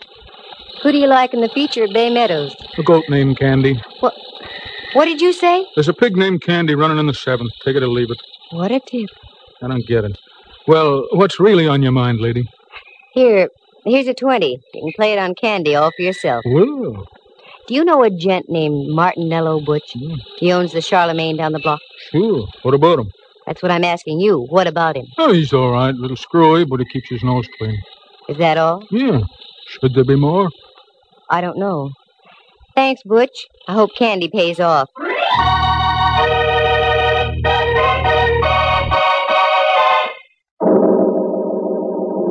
Who 0.83 0.93
do 0.93 0.99
you 0.99 1.07
like 1.07 1.35
in 1.35 1.41
the 1.41 1.49
feature 1.51 1.85
at 1.85 1.93
Bay 1.93 2.11
Meadows? 2.11 2.55
A 2.79 2.83
goat 2.83 3.05
named 3.09 3.39
Candy. 3.39 3.81
What? 4.01 4.15
What 4.95 5.05
did 5.05 5.21
you 5.21 5.33
say? 5.33 5.67
There's 5.75 5.89
a 5.89 5.93
pig 5.95 6.17
named 6.17 6.43
Candy 6.43 6.75
running 6.75 6.99
in 6.99 7.07
the 7.07 7.15
seventh. 7.15 7.51
Take 7.65 7.77
it 7.77 7.83
or 7.83 7.89
leave 7.89 8.11
it. 8.11 8.17
What 8.51 8.73
a 8.73 8.81
tip. 8.81 9.09
I 9.63 9.69
don't 9.69 9.87
get 9.87 10.05
it. 10.05 10.19
Well, 10.67 11.07
what's 11.13 11.39
really 11.39 11.69
on 11.69 11.83
your 11.83 11.93
mind, 11.93 12.21
lady? 12.21 12.45
Here, 13.13 13.49
here's 13.85 14.09
a 14.09 14.15
20. 14.15 14.61
You 14.75 14.83
can 14.83 14.93
play 14.97 15.13
it 15.13 15.19
on 15.19 15.35
Candy 15.35 15.75
all 15.75 15.91
for 15.97 16.03
yourself. 16.03 16.43
Well, 16.47 17.07
Do 17.69 17.75
you 17.75 17.85
know 17.85 18.03
a 18.03 18.11
gent 18.11 18.47
named 18.49 18.91
Martinello 18.91 19.65
Butch? 19.65 19.93
Hmm. 19.93 20.15
He 20.39 20.51
owns 20.53 20.73
the 20.73 20.81
Charlemagne 20.81 21.37
down 21.37 21.53
the 21.53 21.61
block. 21.61 21.81
sure. 22.11 22.49
What 22.63 22.75
about 22.75 22.99
him? 23.01 23.11
That's 23.47 23.63
what 23.63 23.71
I'm 23.71 23.85
asking 23.85 24.21
you. 24.21 24.47
What 24.49 24.67
about 24.67 24.97
him? 24.97 25.07
Oh, 25.19 25.33
he's 25.33 25.53
all 25.53 25.71
right. 25.73 25.95
A 25.95 25.99
little 25.99 26.17
screwy, 26.17 26.65
but 26.65 26.81
he 26.81 26.87
keeps 26.87 27.09
his 27.11 27.23
nose 27.23 27.47
clean. 27.59 27.79
Is 28.29 28.39
that 28.39 28.59
all? 28.59 28.85
Yeah. 28.91 29.21
Should 29.67 29.95
there 29.95 30.05
be 30.05 30.17
more? 30.17 30.49
I 31.31 31.41
don't 31.41 31.59
know. 31.59 31.91
Thanks, 32.75 33.03
Butch. 33.05 33.47
I 33.69 33.75
hope 33.75 33.91
Candy 33.97 34.29
pays 34.29 34.59
off. 34.59 34.89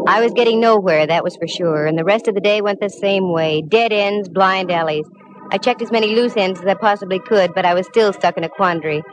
I 0.07 0.21
was 0.21 0.33
getting 0.33 0.59
nowhere, 0.59 1.05
that 1.05 1.23
was 1.23 1.35
for 1.37 1.47
sure, 1.47 1.85
and 1.85 1.97
the 1.97 2.03
rest 2.03 2.27
of 2.27 2.33
the 2.35 2.41
day 2.41 2.61
went 2.61 2.79
the 2.81 2.89
same 2.89 3.31
way 3.31 3.61
dead 3.61 3.93
ends, 3.93 4.27
blind 4.27 4.71
alleys. 4.71 5.05
I 5.51 5.57
checked 5.57 5.81
as 5.81 5.91
many 5.91 6.15
loose 6.15 6.35
ends 6.35 6.59
as 6.59 6.65
I 6.65 6.73
possibly 6.73 7.19
could, 7.19 7.53
but 7.53 7.63
I 7.63 7.73
was 7.73 7.85
still 7.85 8.11
stuck 8.11 8.35
in 8.35 8.43
a 8.43 8.49
quandary. 8.49 9.03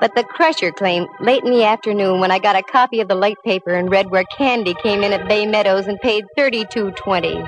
But 0.00 0.14
the 0.14 0.24
crusher 0.24 0.70
claimed 0.70 1.06
late 1.20 1.44
in 1.44 1.50
the 1.50 1.64
afternoon 1.64 2.20
when 2.20 2.30
I 2.30 2.38
got 2.38 2.56
a 2.56 2.62
copy 2.62 3.00
of 3.00 3.08
the 3.08 3.14
late 3.14 3.36
paper 3.44 3.74
and 3.74 3.90
read 3.90 4.10
where 4.10 4.24
Candy 4.36 4.74
came 4.82 5.02
in 5.02 5.12
at 5.12 5.28
Bay 5.28 5.44
Meadows 5.44 5.86
and 5.86 5.98
paid 6.00 6.24
thirty-two 6.36 6.92
twenty, 6.92 7.44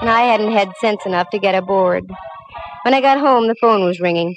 and 0.00 0.10
I 0.10 0.22
hadn't 0.22 0.52
had 0.52 0.70
sense 0.80 1.04
enough 1.06 1.30
to 1.30 1.38
get 1.38 1.54
aboard. 1.54 2.04
When 2.84 2.94
I 2.94 3.00
got 3.00 3.18
home, 3.18 3.48
the 3.48 3.54
phone 3.60 3.84
was 3.84 4.00
ringing. 4.00 4.36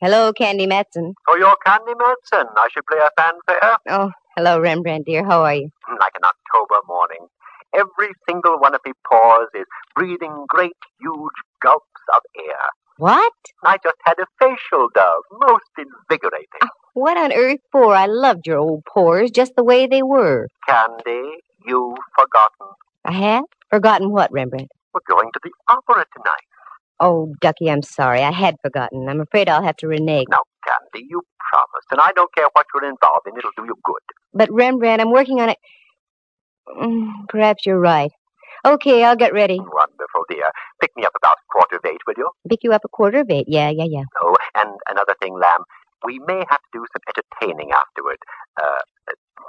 Hello, 0.00 0.32
Candy 0.32 0.66
Matson. 0.66 1.14
Oh, 1.28 1.32
For 1.32 1.38
your 1.38 1.56
Candy 1.64 1.92
Matson. 1.98 2.46
I 2.56 2.68
should 2.72 2.84
play 2.86 2.98
a 2.98 3.10
fanfare. 3.20 3.76
Oh, 3.88 4.10
hello, 4.36 4.60
Rembrandt 4.60 5.06
dear. 5.06 5.24
How 5.24 5.42
are 5.42 5.54
you? 5.54 5.70
Mm, 5.88 5.98
like 5.98 6.12
an 6.16 6.24
October 6.24 6.76
morning. 6.86 7.26
Every 7.74 8.12
single 8.28 8.58
one 8.58 8.74
of 8.74 8.80
me 8.86 8.92
pores 9.10 9.48
is 9.54 9.64
breathing 9.94 10.44
great, 10.48 10.76
huge 11.00 11.38
gulps 11.62 12.02
of 12.14 12.22
air. 12.38 12.60
What? 12.98 13.32
I 13.64 13.76
just 13.82 13.96
had 14.04 14.14
a 14.20 14.26
facial 14.38 14.88
dove, 14.94 15.22
most 15.32 15.72
invigorating. 15.76 16.68
What 16.96 17.18
on 17.18 17.30
earth 17.30 17.60
for? 17.70 17.94
I 17.94 18.06
loved 18.06 18.46
your 18.46 18.56
old 18.56 18.82
pores 18.86 19.30
just 19.30 19.54
the 19.54 19.62
way 19.62 19.86
they 19.86 20.02
were. 20.02 20.48
Candy, 20.66 21.28
you've 21.66 21.94
forgotten. 22.18 22.68
I 23.04 23.12
have? 23.12 23.44
Forgotten 23.68 24.10
what, 24.12 24.32
Rembrandt? 24.32 24.70
We're 24.94 25.02
going 25.06 25.30
to 25.30 25.40
the 25.44 25.50
opera 25.68 26.06
tonight. 26.16 26.46
Oh, 26.98 27.34
Ducky, 27.42 27.70
I'm 27.70 27.82
sorry. 27.82 28.22
I 28.22 28.32
had 28.32 28.54
forgotten. 28.62 29.10
I'm 29.10 29.20
afraid 29.20 29.50
I'll 29.50 29.62
have 29.62 29.76
to 29.76 29.88
renege. 29.88 30.24
Now, 30.30 30.40
Candy, 30.66 31.06
you 31.10 31.20
promised, 31.50 31.88
and 31.90 32.00
I 32.00 32.12
don't 32.12 32.34
care 32.34 32.46
what 32.54 32.64
you're 32.72 32.88
involved 32.88 33.26
in, 33.26 33.36
it'll 33.36 33.50
do 33.58 33.64
you 33.66 33.76
good. 33.84 34.02
But, 34.32 34.48
Rembrandt, 34.50 35.02
I'm 35.02 35.12
working 35.12 35.38
on 35.42 35.50
it. 35.50 35.58
Mm, 36.80 37.10
Perhaps 37.28 37.66
you're 37.66 37.78
right. 37.78 38.10
Okay, 38.64 39.04
I'll 39.04 39.16
get 39.16 39.34
ready. 39.34 39.58
Wonderful, 39.58 40.24
dear. 40.30 40.48
Pick 40.80 40.92
me 40.96 41.04
up 41.04 41.12
about 41.14 41.36
a 41.36 41.46
quarter 41.52 41.76
of 41.76 41.82
eight, 41.84 42.00
will 42.06 42.14
you? 42.16 42.30
Pick 42.48 42.60
you 42.64 42.72
up 42.72 42.86
a 42.86 42.88
quarter 42.88 43.18
of 43.20 43.26
eight. 43.28 43.44
Yeah, 43.48 43.68
yeah, 43.68 43.84
yeah. 43.86 44.04
Oh, 44.22 44.34
and 44.54 44.70
another 44.88 45.14
thing, 45.20 45.34
Lamb. 45.34 45.64
We 46.04 46.18
may 46.26 46.44
have 46.48 46.60
to 46.60 46.70
do 46.72 46.84
some 46.92 47.02
entertaining 47.08 47.70
afterward. 47.72 48.18
Uh, 48.60 48.82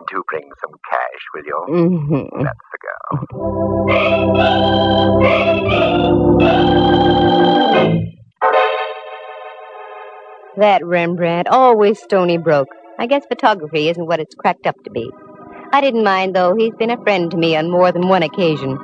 do 0.10 0.24
bring 0.30 0.50
some 0.62 0.72
cash, 0.90 1.24
will 1.34 1.44
you? 1.46 1.66
Mm-hmm. 1.70 2.44
That's 2.44 2.68
the 2.72 2.80
girl. 2.82 3.08
That 10.58 10.86
Rembrandt, 10.86 11.48
always 11.48 12.00
stony 12.02 12.38
broke. 12.38 12.70
I 12.98 13.06
guess 13.06 13.26
photography 13.28 13.90
isn't 13.90 14.08
what 14.08 14.20
it's 14.20 14.34
cracked 14.34 14.66
up 14.66 14.76
to 14.86 14.90
be. 14.90 15.10
I 15.72 15.82
didn't 15.82 16.04
mind, 16.04 16.36
though. 16.36 16.56
He's 16.58 16.74
been 16.80 16.90
a 16.90 16.98
friend 17.04 17.30
to 17.30 17.38
me 17.38 17.56
on 17.56 17.70
more 17.70 17.92
than 17.92 18.08
one 18.08 18.24
occasion. 18.24 18.78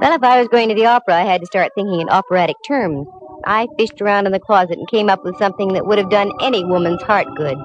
Well, 0.00 0.12
if 0.12 0.22
I 0.22 0.38
was 0.40 0.48
going 0.48 0.68
to 0.70 0.74
the 0.74 0.86
opera, 0.86 1.14
I 1.14 1.22
had 1.22 1.40
to 1.42 1.46
start 1.46 1.72
thinking 1.74 2.00
in 2.00 2.08
operatic 2.08 2.56
terms. 2.66 3.06
I 3.46 3.68
fished 3.78 4.00
around 4.02 4.26
in 4.26 4.32
the 4.32 4.40
closet 4.40 4.76
and 4.76 4.88
came 4.88 5.08
up 5.08 5.24
with 5.24 5.38
something 5.38 5.72
that 5.74 5.86
would 5.86 5.98
have 5.98 6.10
done 6.10 6.32
any 6.42 6.64
woman's 6.64 7.02
heart 7.02 7.28
good. 7.36 7.56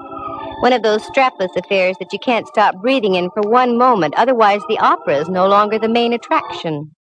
One 0.61 0.73
of 0.73 0.83
those 0.83 1.01
strapless 1.03 1.55
affairs 1.57 1.95
that 1.99 2.13
you 2.13 2.19
can't 2.19 2.47
stop 2.47 2.75
breathing 2.81 3.15
in 3.15 3.31
for 3.31 3.41
one 3.41 3.79
moment, 3.79 4.13
otherwise 4.15 4.61
the 4.69 4.77
opera 4.77 5.17
is 5.17 5.27
no 5.27 5.47
longer 5.47 5.79
the 5.79 5.89
main 5.89 6.13
attraction. 6.13 6.91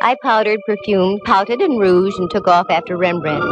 I 0.00 0.16
powdered, 0.22 0.60
perfumed, 0.66 1.20
pouted, 1.26 1.60
and 1.60 1.78
rouged, 1.78 2.18
and 2.18 2.30
took 2.30 2.48
off 2.48 2.66
after 2.70 2.96
Rembrandt. 2.96 3.44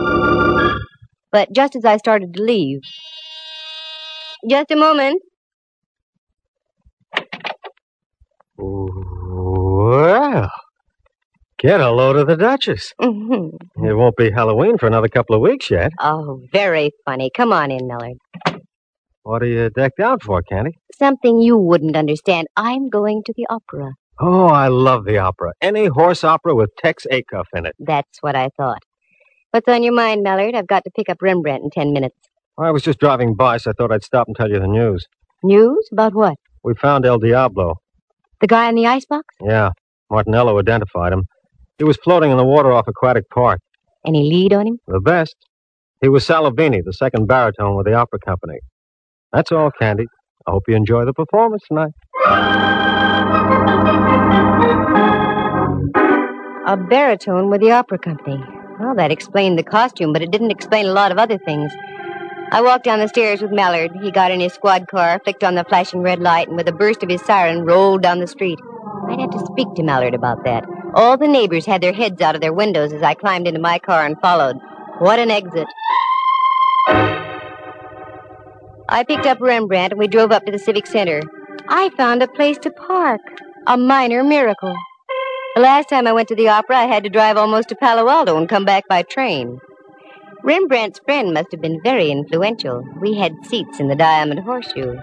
But 1.31 1.53
just 1.53 1.77
as 1.77 1.85
I 1.85 1.99
started 1.99 2.33
to 2.35 2.43
leave, 2.43 2.81
just 4.49 4.71
a 4.71 4.77
moment. 4.77 5.21
Well, 8.57 10.51
get 11.65 11.81
a 11.81 11.91
load 11.91 12.17
of 12.17 12.27
the 12.27 12.37
Duchess. 12.37 12.93
Mhm. 13.01 13.51
It 13.77 13.95
won't 13.97 14.17
be 14.17 14.31
Halloween 14.31 14.77
for 14.79 14.87
another 14.87 15.09
couple 15.09 15.35
of 15.35 15.43
weeks 15.43 15.71
yet. 15.71 15.93
Oh, 16.01 16.41
very 16.53 16.91
funny. 17.07 17.31
Come 17.35 17.53
on 17.53 17.71
in, 17.71 17.87
Mallard. 17.87 18.19
What 19.23 19.43
are 19.43 19.47
you 19.47 19.71
decked 19.71 20.01
out 20.01 20.23
for, 20.23 20.43
Candy? 20.43 20.73
Something 20.99 21.41
you 21.41 21.57
wouldn't 21.57 21.97
understand. 21.97 22.47
I'm 22.57 22.89
going 22.91 23.23
to 23.25 23.33
the 23.37 23.47
opera. 23.49 23.93
Oh, 24.21 24.47
I 24.47 24.69
love 24.69 25.07
the 25.07 25.19
opera. 25.19 25.53
Any 25.63 25.87
horse 25.87 26.23
opera 26.23 26.55
with 26.55 26.71
Tex 26.79 27.07
Acuff 27.11 27.47
in 27.55 27.67
it. 27.67 27.75
That's 27.79 28.19
what 28.21 28.37
I 28.37 28.51
thought. 28.57 28.79
What's 29.51 29.69
on 29.69 29.83
your 29.83 29.95
mind, 29.95 30.23
Mallard? 30.23 30.55
I've 30.55 30.67
got 30.67 30.85
to 30.85 30.91
pick 30.95 31.09
up 31.09 31.19
Rembrandt 31.23 31.65
in 31.65 31.71
ten 31.71 31.93
minutes. 31.93 32.17
I 32.59 32.71
was 32.71 32.83
just 32.83 33.01
driving 33.01 33.35
by, 33.35 33.57
so 33.57 33.71
I 33.71 33.73
thought 33.73 33.91
I'd 33.91 34.05
stop 34.05 34.27
and 34.29 34.37
tell 34.37 34.51
you 34.51 34.61
the 34.61 34.69
news. 34.69 35.07
News? 35.43 35.89
About 35.93 36.15
what? 36.15 36.35
We 36.63 36.75
found 36.75 37.05
El 37.07 37.19
Diablo. 37.19 37.75
The 38.41 38.47
guy 38.47 38.69
in 38.69 38.75
the 38.75 38.87
icebox? 38.87 39.25
Yeah, 39.43 39.71
Martinello 40.13 40.61
identified 40.61 41.13
him. 41.13 41.23
He 41.79 41.85
was 41.85 41.97
floating 42.05 42.31
in 42.31 42.37
the 42.37 42.45
water 42.45 42.71
off 42.73 42.87
Aquatic 42.87 43.29
Park. 43.31 43.59
Any 44.07 44.23
lead 44.29 44.53
on 44.53 44.67
him? 44.67 44.79
The 44.87 45.01
best. 45.01 45.35
He 46.01 46.09
was 46.09 46.25
Salavini, 46.25 46.85
the 46.85 46.93
second 46.93 47.27
baritone 47.27 47.77
with 47.77 47.87
the 47.87 47.95
opera 47.95 48.21
company. 48.25 48.59
That's 49.33 49.51
all, 49.51 49.71
Candy. 49.81 50.07
I 50.47 50.53
hope 50.53 50.65
you 50.69 50.77
enjoy 50.77 51.05
the 51.05 51.13
performance 51.13 51.63
tonight. 51.67 51.91
A 56.67 56.77
baritone 56.77 57.51
with 57.51 57.61
the 57.61 57.73
opera 57.73 57.99
company. 57.99 58.39
Well, 58.79 58.95
that 58.95 59.11
explained 59.11 59.59
the 59.59 59.65
costume, 59.65 60.13
but 60.13 60.23
it 60.23 60.31
didn't 60.31 60.51
explain 60.53 60.87
a 60.87 60.93
lot 60.93 61.11
of 61.11 61.19
other 61.19 61.39
things. 61.39 61.73
I 62.53 62.61
walked 62.61 62.85
down 62.85 63.01
the 63.01 63.09
stairs 63.09 63.43
with 63.43 63.51
Mallard. 63.51 63.91
He 64.01 64.13
got 64.13 64.31
in 64.31 64.39
his 64.39 64.53
squad 64.53 64.87
car, 64.87 65.21
flicked 65.25 65.43
on 65.43 65.57
the 65.57 65.65
flashing 65.65 66.03
red 66.03 66.21
light, 66.21 66.47
and 66.47 66.57
with 66.57 66.69
a 66.69 66.73
burst 66.73 67.03
of 67.03 67.09
his 67.09 67.23
siren, 67.23 67.65
rolled 67.65 68.03
down 68.03 68.21
the 68.21 68.29
street. 68.29 68.59
I'd 69.09 69.21
have 69.21 69.31
to 69.31 69.45
speak 69.47 69.75
to 69.75 69.83
Mallard 69.83 70.15
about 70.15 70.45
that. 70.45 70.65
All 70.95 71.17
the 71.17 71.27
neighbors 71.27 71.67
had 71.67 71.83
their 71.83 71.93
heads 71.93 72.21
out 72.21 72.37
of 72.37 72.41
their 72.41 72.53
windows 72.53 72.93
as 72.93 73.03
I 73.03 73.15
climbed 73.15 73.49
into 73.49 73.61
my 73.61 73.81
car 73.81 74.07
and 74.07 74.21
followed. 74.21 74.57
What 75.01 75.19
an 75.19 75.31
exit. 75.31 75.67
I 78.89 79.03
picked 79.07 79.27
up 79.27 79.41
Rembrandt 79.41 79.93
and 79.93 79.99
we 79.99 80.07
drove 80.07 80.31
up 80.31 80.47
to 80.47 80.53
the 80.53 80.59
Civic 80.59 80.87
Center. 80.87 81.21
I 81.69 81.91
found 81.97 82.23
a 82.23 82.29
place 82.29 82.59
to 82.59 82.71
park. 82.71 83.21
A 83.67 83.77
minor 83.77 84.23
miracle. 84.23 84.77
The 85.57 85.63
last 85.63 85.89
time 85.89 86.07
I 86.07 86.13
went 86.13 86.29
to 86.29 86.37
the 86.37 86.49
opera, 86.49 86.77
I 86.77 86.87
had 86.87 87.03
to 87.05 87.11
drive 87.11 87.37
almost 87.37 87.71
to 87.71 87.77
Palo 87.77 88.09
Alto 88.09 88.37
and 88.37 88.49
come 88.49 88.65
back 88.65 88.87
by 88.89 89.03
train. 89.03 89.59
Rembrandt's 90.45 91.01
friend 91.05 91.33
must 91.33 91.51
have 91.53 91.63
been 91.63 91.81
very 91.83 92.11
influential. 92.11 92.85
We 93.01 93.15
had 93.15 93.47
seats 93.47 93.81
in 93.81 93.89
the 93.89 93.97
Diamond 93.97 94.41
Horseshoe. 94.41 94.97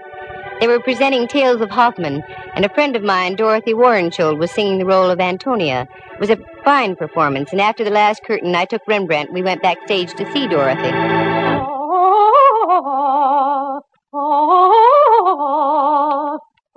They 0.62 0.68
were 0.68 0.78
presenting 0.78 1.26
Tales 1.26 1.60
of 1.60 1.70
Hoffman, 1.70 2.22
and 2.54 2.64
a 2.64 2.68
friend 2.68 2.94
of 2.94 3.02
mine, 3.02 3.34
Dorothy 3.34 3.74
Warenskjold, 3.74 4.38
was 4.38 4.52
singing 4.52 4.78
the 4.78 4.84
role 4.84 5.10
of 5.10 5.18
Antonia. 5.18 5.88
It 6.12 6.20
was 6.20 6.30
a 6.30 6.38
fine 6.62 6.94
performance, 6.94 7.50
and 7.50 7.60
after 7.60 7.82
the 7.82 7.90
last 7.90 8.22
curtain, 8.22 8.54
I 8.54 8.64
took 8.64 8.80
Rembrandt. 8.86 9.32
We 9.32 9.42
went 9.42 9.60
backstage 9.60 10.14
to 10.14 10.32
see 10.32 10.46
Dorothy. 10.46 10.92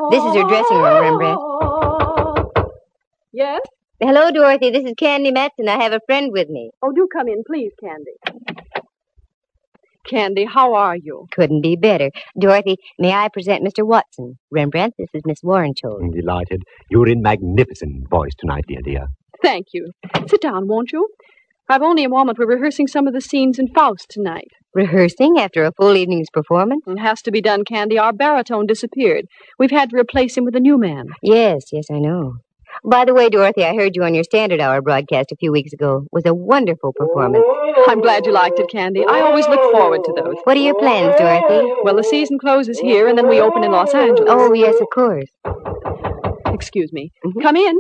This 0.10 0.24
is 0.24 0.34
her 0.34 0.48
dressing 0.50 0.78
room, 0.78 1.02
Rembrandt. 1.04 1.40
Yes? 3.34 3.62
Hello, 4.00 4.32
Dorothy. 4.32 4.72
This 4.72 4.86
is 4.86 4.94
Candy 4.98 5.30
Matson. 5.30 5.70
I 5.70 5.84
have 5.84 5.94
a 5.94 6.00
friend 6.08 6.32
with 6.32 6.50
me. 6.50 6.72
Oh, 6.82 6.92
do 6.92 7.08
come 7.14 7.28
in, 7.28 7.44
please, 7.46 7.72
Candy. 7.80 8.55
Candy, 10.10 10.46
how 10.46 10.74
are 10.74 10.96
you? 10.96 11.28
Couldn't 11.32 11.62
be 11.62 11.76
better. 11.76 12.12
Dorothy, 12.40 12.78
may 13.00 13.12
I 13.14 13.30
present 13.30 13.66
Mr. 13.66 13.86
Watson? 13.86 14.38
Rembrandt, 14.52 14.94
this 14.98 15.10
is 15.14 15.24
Miss 15.26 15.42
Warenskjold. 15.44 16.14
Delighted. 16.14 16.64
You're 16.90 17.10
in 17.10 17.22
magnificent 17.22 18.10
voice 18.10 18.34
tonight, 18.38 18.66
dear 18.68 18.82
dear. 18.84 19.08
Thank 19.42 19.68
you. 19.74 19.92
Sit 20.28 20.42
down, 20.42 20.68
won't 20.68 20.92
you? 20.92 21.08
I've 21.68 21.82
only 21.82 22.04
a 22.04 22.10
moment. 22.10 22.38
We're 22.38 22.46
rehearsing 22.46 22.88
some 22.88 23.08
of 23.08 23.14
the 23.14 23.22
scenes 23.22 23.58
in 23.58 23.68
Faust 23.74 24.06
tonight. 24.10 24.50
Rehearsing 24.76 25.40
after 25.40 25.64
a 25.64 25.72
full 25.72 25.96
evening's 25.96 26.30
performance? 26.32 26.84
It 26.86 27.00
has 27.00 27.22
to 27.24 27.32
be 27.32 27.42
done, 27.42 27.64
Candy. 27.64 27.98
Our 27.98 28.14
baritone 28.14 28.68
disappeared. 28.68 29.26
We've 29.58 29.72
had 29.72 29.90
to 29.90 29.98
replace 29.98 30.38
him 30.38 30.46
with 30.46 30.56
a 30.56 30.60
new 30.60 30.78
man. 30.78 31.08
Yes, 31.24 31.64
yes, 31.72 31.86
I 31.92 32.00
know. 32.00 32.36
By 32.88 33.04
the 33.04 33.16
way, 33.16 33.30
Dorothy, 33.30 33.66
I 33.66 33.74
heard 33.74 33.96
you 33.96 34.04
on 34.04 34.14
your 34.14 34.24
Standard 34.24 34.60
Hour 34.60 34.80
broadcast 34.82 35.32
a 35.32 35.36
few 35.36 35.52
weeks 35.52 35.74
ago. 35.74 36.04
It 36.06 36.10
was 36.12 36.26
a 36.28 36.36
wonderful 36.36 36.94
performance. 36.94 37.44
I'm 37.88 38.00
glad 38.00 38.28
you 38.28 38.32
liked 38.32 38.60
it, 38.60 38.70
Candy. 38.70 39.04
I 39.04 39.22
always 39.22 39.48
look 39.48 39.72
forward 39.72 40.02
to 40.04 40.14
those. 40.16 40.36
What 40.44 40.56
are 40.56 40.60
your 40.60 40.78
plans, 40.78 41.16
Dorothy? 41.18 41.74
Well, 41.84 41.96
the 41.96 42.04
season 42.04 42.38
closes 42.38 42.80
here, 42.80 43.08
and 43.08 43.18
then 43.18 43.28
we 43.28 43.42
open 43.42 43.64
in 43.64 43.72
Los 43.72 43.94
Angeles. 43.94 44.30
Oh, 44.30 44.54
yes, 44.54 44.76
of 44.80 44.88
course. 44.94 45.30
Excuse 46.54 46.94
me. 46.94 47.12
Mm-hmm. 47.26 47.42
Come 47.42 47.56
in. 47.56 47.76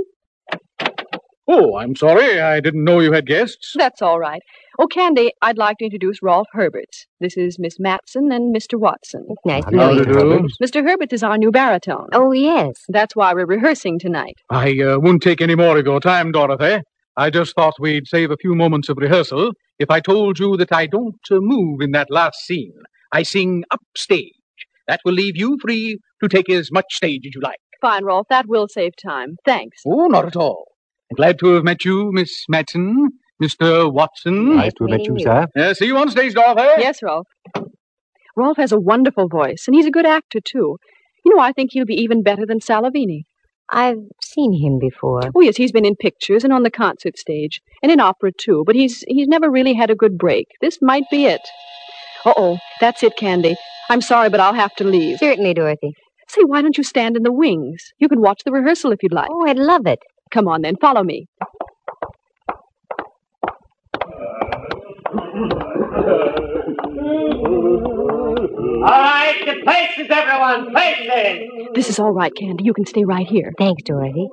Oh, 1.47 1.77
I'm 1.77 1.95
sorry. 1.95 2.39
I 2.41 2.59
didn't 2.59 2.83
know 2.83 2.99
you 2.99 3.11
had 3.11 3.27
guests. 3.27 3.73
That's 3.75 4.01
all 4.01 4.19
right. 4.19 4.41
Oh, 4.79 4.87
Candy, 4.87 5.31
I'd 5.41 5.57
like 5.57 5.77
to 5.77 5.85
introduce 5.85 6.21
Rolf 6.23 6.47
Herberts. 6.53 7.05
This 7.19 7.37
is 7.37 7.59
Miss 7.59 7.79
Matson 7.79 8.31
and 8.31 8.53
Mr. 8.53 8.79
Watson. 8.79 9.27
Nice 9.45 9.63
to 9.65 9.71
know 9.71 9.91
you. 9.91 10.03
Mr. 10.61 10.83
Herberts 10.83 11.13
is 11.13 11.23
our 11.23 11.37
new 11.37 11.51
baritone. 11.51 12.09
Oh, 12.13 12.31
yes. 12.31 12.73
That's 12.89 13.15
why 13.15 13.33
we're 13.33 13.45
rehearsing 13.45 13.99
tonight. 13.99 14.35
I 14.49 14.71
uh, 14.81 14.97
won't 14.99 15.21
take 15.21 15.39
any 15.39 15.55
more 15.55 15.77
of 15.77 15.85
your 15.85 15.99
time, 15.99 16.31
Dorothy. 16.31 16.81
I 17.15 17.29
just 17.29 17.55
thought 17.55 17.75
we'd 17.79 18.07
save 18.07 18.31
a 18.31 18.37
few 18.37 18.55
moments 18.55 18.89
of 18.89 18.97
rehearsal 18.97 19.51
if 19.79 19.89
I 19.91 19.99
told 19.99 20.39
you 20.39 20.57
that 20.57 20.73
I 20.73 20.87
don't 20.87 21.15
uh, 21.31 21.37
move 21.39 21.79
in 21.81 21.91
that 21.91 22.09
last 22.09 22.39
scene. 22.39 22.73
I 23.13 23.23
sing 23.23 23.63
upstage. 23.71 24.33
That 24.87 24.99
will 25.05 25.13
leave 25.13 25.37
you 25.37 25.57
free 25.61 25.99
to 26.21 26.27
take 26.27 26.49
as 26.49 26.71
much 26.71 26.85
stage 26.91 27.25
as 27.25 27.35
you 27.35 27.41
like. 27.41 27.57
Fine, 27.81 28.03
Rolf. 28.03 28.27
That 28.29 28.47
will 28.47 28.67
save 28.67 28.93
time. 28.95 29.37
Thanks. 29.45 29.81
Oh, 29.85 30.07
not 30.07 30.25
at 30.25 30.35
all. 30.35 30.65
Glad 31.13 31.37
to 31.39 31.53
have 31.53 31.63
met 31.63 31.85
you, 31.85 32.11
Miss 32.11 32.45
Matson, 32.49 33.09
Mr. 33.41 33.91
Watson. 33.91 34.55
Nice 34.55 34.73
to 34.73 34.85
have 34.85 34.89
met 34.89 35.05
you, 35.05 35.17
sir. 35.19 35.45
Uh, 35.57 35.73
see 35.73 35.85
you 35.85 35.97
on 35.97 36.09
stage, 36.09 36.33
Dorothy. 36.33 36.81
Yes, 36.81 37.03
Rolf. 37.03 37.27
Rolf 38.35 38.57
has 38.57 38.71
a 38.71 38.79
wonderful 38.79 39.27
voice, 39.27 39.65
and 39.67 39.75
he's 39.75 39.85
a 39.85 39.91
good 39.91 40.05
actor, 40.05 40.39
too. 40.43 40.77
You 41.23 41.35
know, 41.35 41.41
I 41.41 41.51
think 41.51 41.71
he'll 41.71 41.85
be 41.85 42.01
even 42.01 42.23
better 42.23 42.45
than 42.45 42.59
Salavini. 42.59 43.21
I've 43.71 43.99
seen 44.21 44.53
him 44.53 44.77
before. 44.79 45.21
Oh, 45.35 45.41
yes, 45.41 45.57
he's 45.57 45.71
been 45.71 45.85
in 45.85 45.95
pictures 45.95 46.43
and 46.43 46.51
on 46.53 46.63
the 46.63 46.71
concert 46.71 47.17
stage, 47.17 47.61
and 47.81 47.91
in 47.91 47.99
opera, 47.99 48.31
too, 48.31 48.63
but 48.65 48.75
he's 48.75 49.03
he's 49.07 49.27
never 49.27 49.49
really 49.49 49.73
had 49.73 49.89
a 49.89 49.95
good 49.95 50.17
break. 50.17 50.47
This 50.61 50.79
might 50.81 51.09
be 51.09 51.25
it. 51.25 51.41
Uh-oh, 52.25 52.57
that's 52.81 53.03
it, 53.03 53.15
Candy. 53.15 53.55
I'm 53.89 54.01
sorry, 54.01 54.29
but 54.29 54.39
I'll 54.39 54.53
have 54.53 54.75
to 54.75 54.83
leave. 54.83 55.19
Certainly, 55.19 55.53
Dorothy. 55.53 55.93
Say, 56.27 56.41
why 56.43 56.61
don't 56.63 56.77
you 56.77 56.83
stand 56.83 57.15
in 57.15 57.23
the 57.23 57.31
wings? 57.31 57.91
You 57.99 58.09
can 58.09 58.21
watch 58.21 58.41
the 58.43 58.51
rehearsal 58.51 58.91
if 58.91 59.03
you'd 59.03 59.13
like. 59.13 59.29
Oh, 59.31 59.47
I'd 59.47 59.59
love 59.59 59.85
it. 59.85 59.99
Come 60.31 60.47
on, 60.47 60.61
then. 60.61 60.75
Follow 60.77 61.03
me. 61.03 61.27
All 67.65 68.81
right, 68.81 69.35
to 69.45 69.55
places, 69.63 70.07
everyone. 70.11 70.71
Places. 70.71 71.49
This 71.73 71.89
is 71.89 71.99
all 71.99 72.11
right, 72.11 72.33
Candy. 72.35 72.63
You 72.63 72.73
can 72.73 72.85
stay 72.85 73.03
right 73.03 73.25
here. 73.27 73.51
Thanks, 73.57 73.81
Dorothy. 73.83 74.27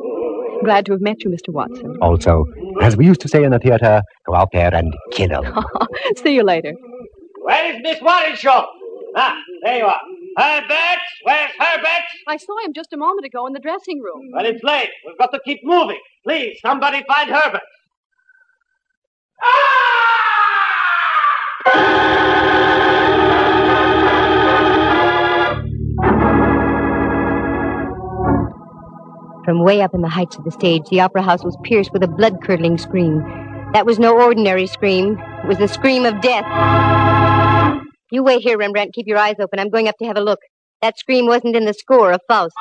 Glad 0.64 0.86
to 0.86 0.92
have 0.92 1.00
met 1.00 1.22
you, 1.24 1.30
Mr. 1.30 1.48
Watson. 1.52 1.96
Also, 2.02 2.44
as 2.80 2.96
we 2.96 3.06
used 3.06 3.20
to 3.22 3.28
say 3.28 3.42
in 3.44 3.50
the 3.52 3.58
theater, 3.58 4.02
go 4.26 4.34
out 4.34 4.48
there 4.52 4.74
and 4.74 4.92
kill 5.12 5.32
'em. 5.32 5.44
See 6.16 6.34
you 6.34 6.42
later. 6.42 6.74
Where 7.42 7.74
is 7.74 7.80
Miss 7.82 8.00
Warrenshaw? 8.00 8.66
Ah, 9.16 9.36
there 9.62 9.78
you 9.78 9.84
are. 9.84 10.00
Herbert! 10.36 11.02
Where's 11.24 11.50
Herbert? 11.58 12.04
I 12.26 12.36
saw 12.36 12.58
him 12.64 12.72
just 12.74 12.92
a 12.92 12.96
moment 12.96 13.26
ago 13.26 13.46
in 13.46 13.52
the 13.52 13.60
dressing 13.60 14.00
room. 14.00 14.28
Mm. 14.28 14.36
Well, 14.36 14.46
it's 14.46 14.62
late. 14.62 14.88
We've 15.06 15.18
got 15.18 15.32
to 15.32 15.40
keep 15.44 15.60
moving. 15.62 15.98
Please, 16.24 16.58
somebody 16.64 17.02
find 17.06 17.30
Herbert. 17.30 17.60
From 29.44 29.64
way 29.64 29.82
up 29.82 29.92
in 29.92 30.02
the 30.02 30.08
heights 30.08 30.36
of 30.36 30.44
the 30.44 30.52
stage, 30.52 30.82
the 30.90 31.00
opera 31.00 31.22
house 31.22 31.44
was 31.44 31.56
pierced 31.64 31.92
with 31.92 32.02
a 32.04 32.08
blood 32.08 32.40
curdling 32.42 32.78
scream. 32.78 33.18
That 33.74 33.86
was 33.86 33.98
no 33.98 34.18
ordinary 34.18 34.66
scream, 34.66 35.18
it 35.42 35.48
was 35.48 35.58
the 35.58 35.68
scream 35.68 36.04
of 36.04 36.20
death. 36.20 37.11
You 38.12 38.22
wait 38.22 38.42
here, 38.42 38.58
Rembrandt. 38.58 38.92
Keep 38.92 39.06
your 39.06 39.16
eyes 39.16 39.36
open. 39.40 39.58
I'm 39.58 39.70
going 39.70 39.88
up 39.88 39.96
to 39.96 40.04
have 40.04 40.18
a 40.18 40.20
look. 40.20 40.40
That 40.82 40.98
scream 40.98 41.24
wasn't 41.24 41.56
in 41.56 41.64
the 41.64 41.72
score 41.72 42.12
of 42.12 42.20
Faust. 42.28 42.52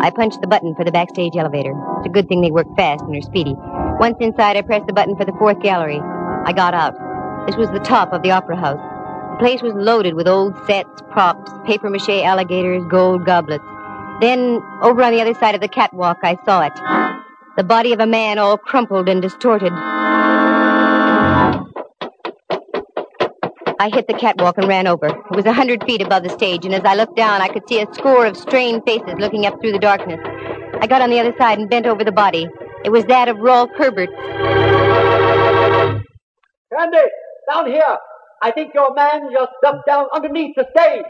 I 0.00 0.12
punched 0.14 0.40
the 0.40 0.46
button 0.46 0.76
for 0.76 0.84
the 0.84 0.92
backstage 0.92 1.32
elevator. 1.36 1.72
It's 1.98 2.06
a 2.06 2.10
good 2.10 2.28
thing 2.28 2.40
they 2.40 2.52
work 2.52 2.68
fast 2.76 3.02
and 3.02 3.16
are 3.16 3.20
speedy. 3.20 3.56
Once 3.98 4.18
inside, 4.20 4.56
I 4.56 4.62
pressed 4.62 4.86
the 4.86 4.92
button 4.92 5.16
for 5.16 5.24
the 5.24 5.32
fourth 5.40 5.60
gallery. 5.60 5.98
I 5.98 6.52
got 6.52 6.72
out. 6.72 6.94
This 7.48 7.56
was 7.56 7.68
the 7.70 7.80
top 7.80 8.12
of 8.12 8.22
the 8.22 8.30
opera 8.30 8.54
house. 8.54 8.78
The 9.32 9.38
place 9.40 9.60
was 9.60 9.74
loaded 9.74 10.14
with 10.14 10.28
old 10.28 10.54
sets, 10.68 11.02
props, 11.10 11.50
paper 11.66 11.90
mache 11.90 12.22
alligators, 12.22 12.84
gold 12.88 13.26
goblets. 13.26 13.64
Then, 14.20 14.62
over 14.82 15.02
on 15.02 15.12
the 15.12 15.20
other 15.20 15.34
side 15.34 15.56
of 15.56 15.60
the 15.60 15.68
catwalk, 15.68 16.18
I 16.22 16.38
saw 16.44 16.62
it. 16.62 17.25
The 17.56 17.64
body 17.64 17.94
of 17.94 18.00
a 18.00 18.06
man 18.06 18.38
all 18.38 18.58
crumpled 18.58 19.08
and 19.08 19.22
distorted. 19.22 19.72
I 23.78 23.90
hit 23.90 24.06
the 24.08 24.14
catwalk 24.14 24.58
and 24.58 24.68
ran 24.68 24.86
over. 24.86 25.06
It 25.06 25.36
was 25.36 25.46
a 25.46 25.54
hundred 25.54 25.82
feet 25.84 26.02
above 26.02 26.22
the 26.22 26.28
stage, 26.30 26.66
and 26.66 26.74
as 26.74 26.82
I 26.84 26.94
looked 26.94 27.16
down, 27.16 27.40
I 27.40 27.48
could 27.48 27.62
see 27.68 27.80
a 27.80 27.86
score 27.94 28.26
of 28.26 28.36
strained 28.36 28.82
faces 28.86 29.14
looking 29.18 29.46
up 29.46 29.60
through 29.60 29.72
the 29.72 29.78
darkness. 29.78 30.20
I 30.80 30.86
got 30.86 31.00
on 31.00 31.10
the 31.10 31.18
other 31.18 31.34
side 31.38 31.58
and 31.58 31.70
bent 31.70 31.86
over 31.86 32.04
the 32.04 32.12
body. 32.12 32.46
It 32.84 32.90
was 32.90 33.04
that 33.06 33.28
of 33.28 33.38
Rolf 33.38 33.70
Herbert. 33.78 34.10
Candy, 36.72 36.98
down 37.50 37.66
here. 37.70 37.96
I 38.42 38.50
think 38.52 38.74
your 38.74 38.94
man 38.94 39.30
just 39.32 39.52
dumped 39.62 39.86
down 39.86 40.06
underneath 40.14 40.54
the 40.56 40.66
stage. 40.76 41.04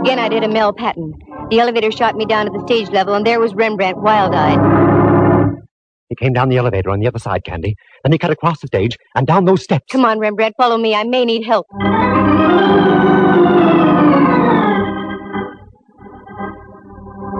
Again, 0.00 0.18
I 0.20 0.28
did 0.28 0.44
a 0.44 0.48
Mel 0.48 0.72
Patton. 0.72 1.14
The 1.50 1.60
elevator 1.60 1.92
shot 1.92 2.16
me 2.16 2.26
down 2.26 2.46
to 2.46 2.52
the 2.52 2.60
stage 2.66 2.90
level, 2.90 3.14
and 3.14 3.24
there 3.24 3.38
was 3.38 3.54
Rembrandt, 3.54 3.98
wild 3.98 4.34
eyed. 4.34 4.58
He 6.08 6.16
came 6.16 6.32
down 6.32 6.48
the 6.48 6.56
elevator 6.56 6.90
on 6.90 6.98
the 6.98 7.06
other 7.06 7.18
side, 7.18 7.44
Candy. 7.44 7.76
Then 8.02 8.12
he 8.12 8.18
cut 8.18 8.30
across 8.30 8.60
the 8.60 8.66
stage 8.66 8.96
and 9.14 9.26
down 9.26 9.44
those 9.44 9.62
steps. 9.62 9.84
Come 9.90 10.04
on, 10.04 10.18
Rembrandt, 10.18 10.54
follow 10.56 10.76
me. 10.76 10.94
I 10.94 11.04
may 11.04 11.24
need 11.24 11.44
help. 11.44 11.66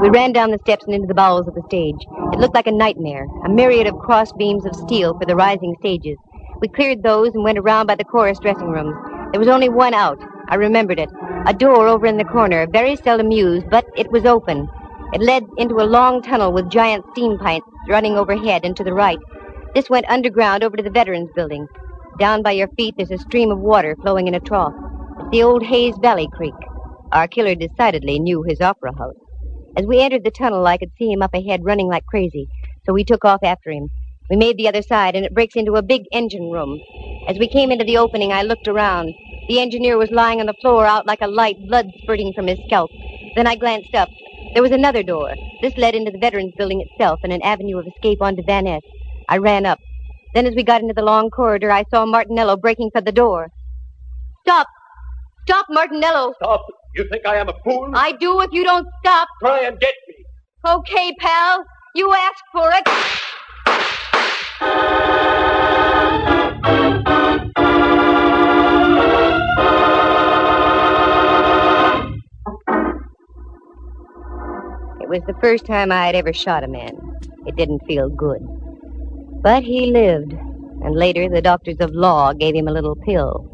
We 0.03 0.11
ran 0.11 0.33
down 0.33 0.51
the 0.51 0.59
steps 0.61 0.85
and 0.85 0.95
into 0.95 1.09
the 1.09 1.15
bowels 1.15 1.49
of 1.49 1.55
the 1.55 1.63
stage. 1.67 1.97
It 2.33 2.39
looked 2.39 2.55
like 2.55 2.67
a 2.67 2.73
nightmare, 2.73 3.27
a 3.45 3.49
myriad 3.49 3.89
of 3.89 3.99
cross 3.99 4.31
beams 4.33 4.67
of 4.67 4.77
steel 4.77 5.19
for 5.19 5.25
the 5.27 5.35
rising 5.35 5.75
stages. 5.81 6.17
We 6.61 6.69
cleared 6.69 7.03
those 7.03 7.35
and 7.35 7.43
went 7.43 7.59
around 7.59 7.87
by 7.87 7.97
the 7.97 8.05
chorus 8.05 8.39
dressing 8.39 8.69
rooms. 8.69 8.95
There 9.33 9.41
was 9.41 9.49
only 9.49 9.69
one 9.69 9.95
out. 9.95 10.19
I 10.49 10.57
remembered 10.57 10.99
it. 11.01 11.11
A 11.47 11.55
door 11.55 11.89
over 11.89 12.07
in 12.07 12.19
the 12.19 12.25
corner, 12.25 12.67
very 12.67 12.97
seldom 12.97 13.31
used, 13.31 13.71
but 13.71 13.87
it 13.97 14.11
was 14.13 14.25
open. 14.27 14.69
It 15.13 15.23
led 15.23 15.45
into 15.59 15.77
a 15.77 15.87
long 15.87 16.23
tunnel 16.23 16.53
with 16.53 16.71
giant 16.71 17.05
steam 17.13 17.39
pipes 17.39 17.67
running 17.89 18.17
overhead 18.17 18.65
and 18.65 18.77
to 18.77 18.85
the 18.85 18.95
right. 18.95 19.19
This 19.75 19.91
went 19.91 20.09
underground 20.09 20.65
over 20.65 20.77
to 20.77 20.83
the 20.83 20.91
Veterans 20.91 21.31
Building. 21.35 21.67
Down 22.19 22.43
by 22.43 22.53
your 22.53 22.69
feet, 22.77 22.95
there's 22.97 23.11
a 23.11 23.19
stream 23.19 23.51
of 23.51 23.59
water 23.59 23.97
flowing 24.03 24.29
in 24.29 24.35
a 24.35 24.41
trough. 24.41 24.75
It's 25.21 25.31
the 25.33 25.43
old 25.43 25.65
Hayes 25.65 25.97
Valley 26.03 26.29
Creek. 26.35 26.55
Our 27.13 27.29
killer 27.29 27.55
decidedly 27.55 28.19
knew 28.19 28.43
his 28.43 28.61
opera 28.61 28.93
house. 28.97 29.15
As 29.77 29.87
we 29.87 30.01
entered 30.01 30.25
the 30.25 30.31
tunnel, 30.31 30.67
I 30.67 30.79
could 30.79 30.93
see 30.99 31.11
him 31.13 31.23
up 31.23 31.35
ahead 31.35 31.65
running 31.65 31.89
like 31.89 32.07
crazy, 32.07 32.49
so 32.87 32.93
we 32.93 33.05
took 33.05 33.25
off 33.25 33.41
after 33.43 33.71
him. 33.71 33.89
We 34.31 34.37
made 34.37 34.59
the 34.59 34.69
other 34.69 34.83
side, 34.83 35.17
and 35.17 35.25
it 35.25 35.35
breaks 35.35 35.57
into 35.57 35.75
a 35.75 35.83
big 35.83 36.03
engine 36.13 36.51
room. 36.51 36.81
As 37.29 37.39
we 37.39 37.49
came 37.49 37.73
into 37.73 37.85
the 37.85 37.99
opening, 37.99 38.33
I 38.33 38.43
looked 38.43 38.69
around. 38.69 39.15
The 39.49 39.61
engineer 39.61 39.97
was 39.97 40.11
lying 40.11 40.41
on 40.41 40.47
the 40.47 40.55
floor 40.61 40.87
out 40.87 41.07
like 41.07 41.21
a 41.21 41.29
light, 41.29 41.57
blood 41.69 41.87
spurting 42.03 42.33
from 42.35 42.49
his 42.49 42.59
scalp. 42.67 42.91
Then 43.37 43.47
I 43.47 43.55
glanced 43.55 43.95
up. 43.95 44.09
There 44.55 44.63
was 44.63 44.73
another 44.73 45.03
door. 45.03 45.33
This 45.63 45.77
led 45.77 45.95
into 45.95 46.11
the 46.11 46.19
Veterans 46.19 46.55
Building 46.57 46.81
itself 46.81 47.21
and 47.23 47.33
an 47.33 47.43
avenue 47.43 47.79
of 47.79 47.87
escape 47.87 48.21
onto 48.21 48.43
Van 48.43 48.65
Ness. 48.65 48.83
I 49.29 49.39
ran 49.39 49.67
up. 49.67 49.79
Then 50.35 50.47
as 50.47 50.55
we 50.55 50.65
got 50.65 50.81
into 50.81 50.95
the 50.95 51.03
long 51.03 51.31
corridor, 51.31 51.71
I 51.71 51.85
saw 51.91 52.07
Martinello 52.07 52.61
breaking 52.61 52.91
for 52.93 53.01
the 53.01 53.13
door. 53.13 53.49
Stop! 54.43 54.67
Stop, 55.47 55.67
Martinello! 55.71 56.33
Stop! 56.43 56.63
You 56.97 57.07
think 57.11 57.27
I 57.27 57.37
am 57.37 57.49
a 57.49 57.55
fool? 57.63 57.93
I 57.95 58.13
do 58.13 58.41
if 58.41 58.51
you 58.53 58.65
don't 58.65 58.89
stop. 59.01 59.29
Try 59.41 59.61
and 59.61 59.79
get 59.79 59.95
me. 60.09 60.15
Okay, 60.67 61.13
pal. 61.21 61.65
You 61.95 62.13
asked 62.13 62.43
for 62.53 62.73
it. 62.73 62.89
Was 75.17 75.25
the 75.27 75.41
first 75.41 75.65
time 75.65 75.91
I 75.91 76.07
had 76.07 76.15
ever 76.15 76.33
shot 76.33 76.63
a 76.63 76.69
man. 76.69 76.93
It 77.47 77.57
didn't 77.57 77.87
feel 77.87 78.11
good. 78.11 78.47
But 79.43 79.63
he 79.63 79.87
lived, 79.87 80.33
and 80.33 80.95
later 80.95 81.29
the 81.31 81.41
doctors 81.41 81.77
of 81.81 81.91
law 81.93 82.35
gave 82.35 82.55
him 82.55 82.69
a 82.69 82.73
little 82.73 82.97
pill. 82.97 83.47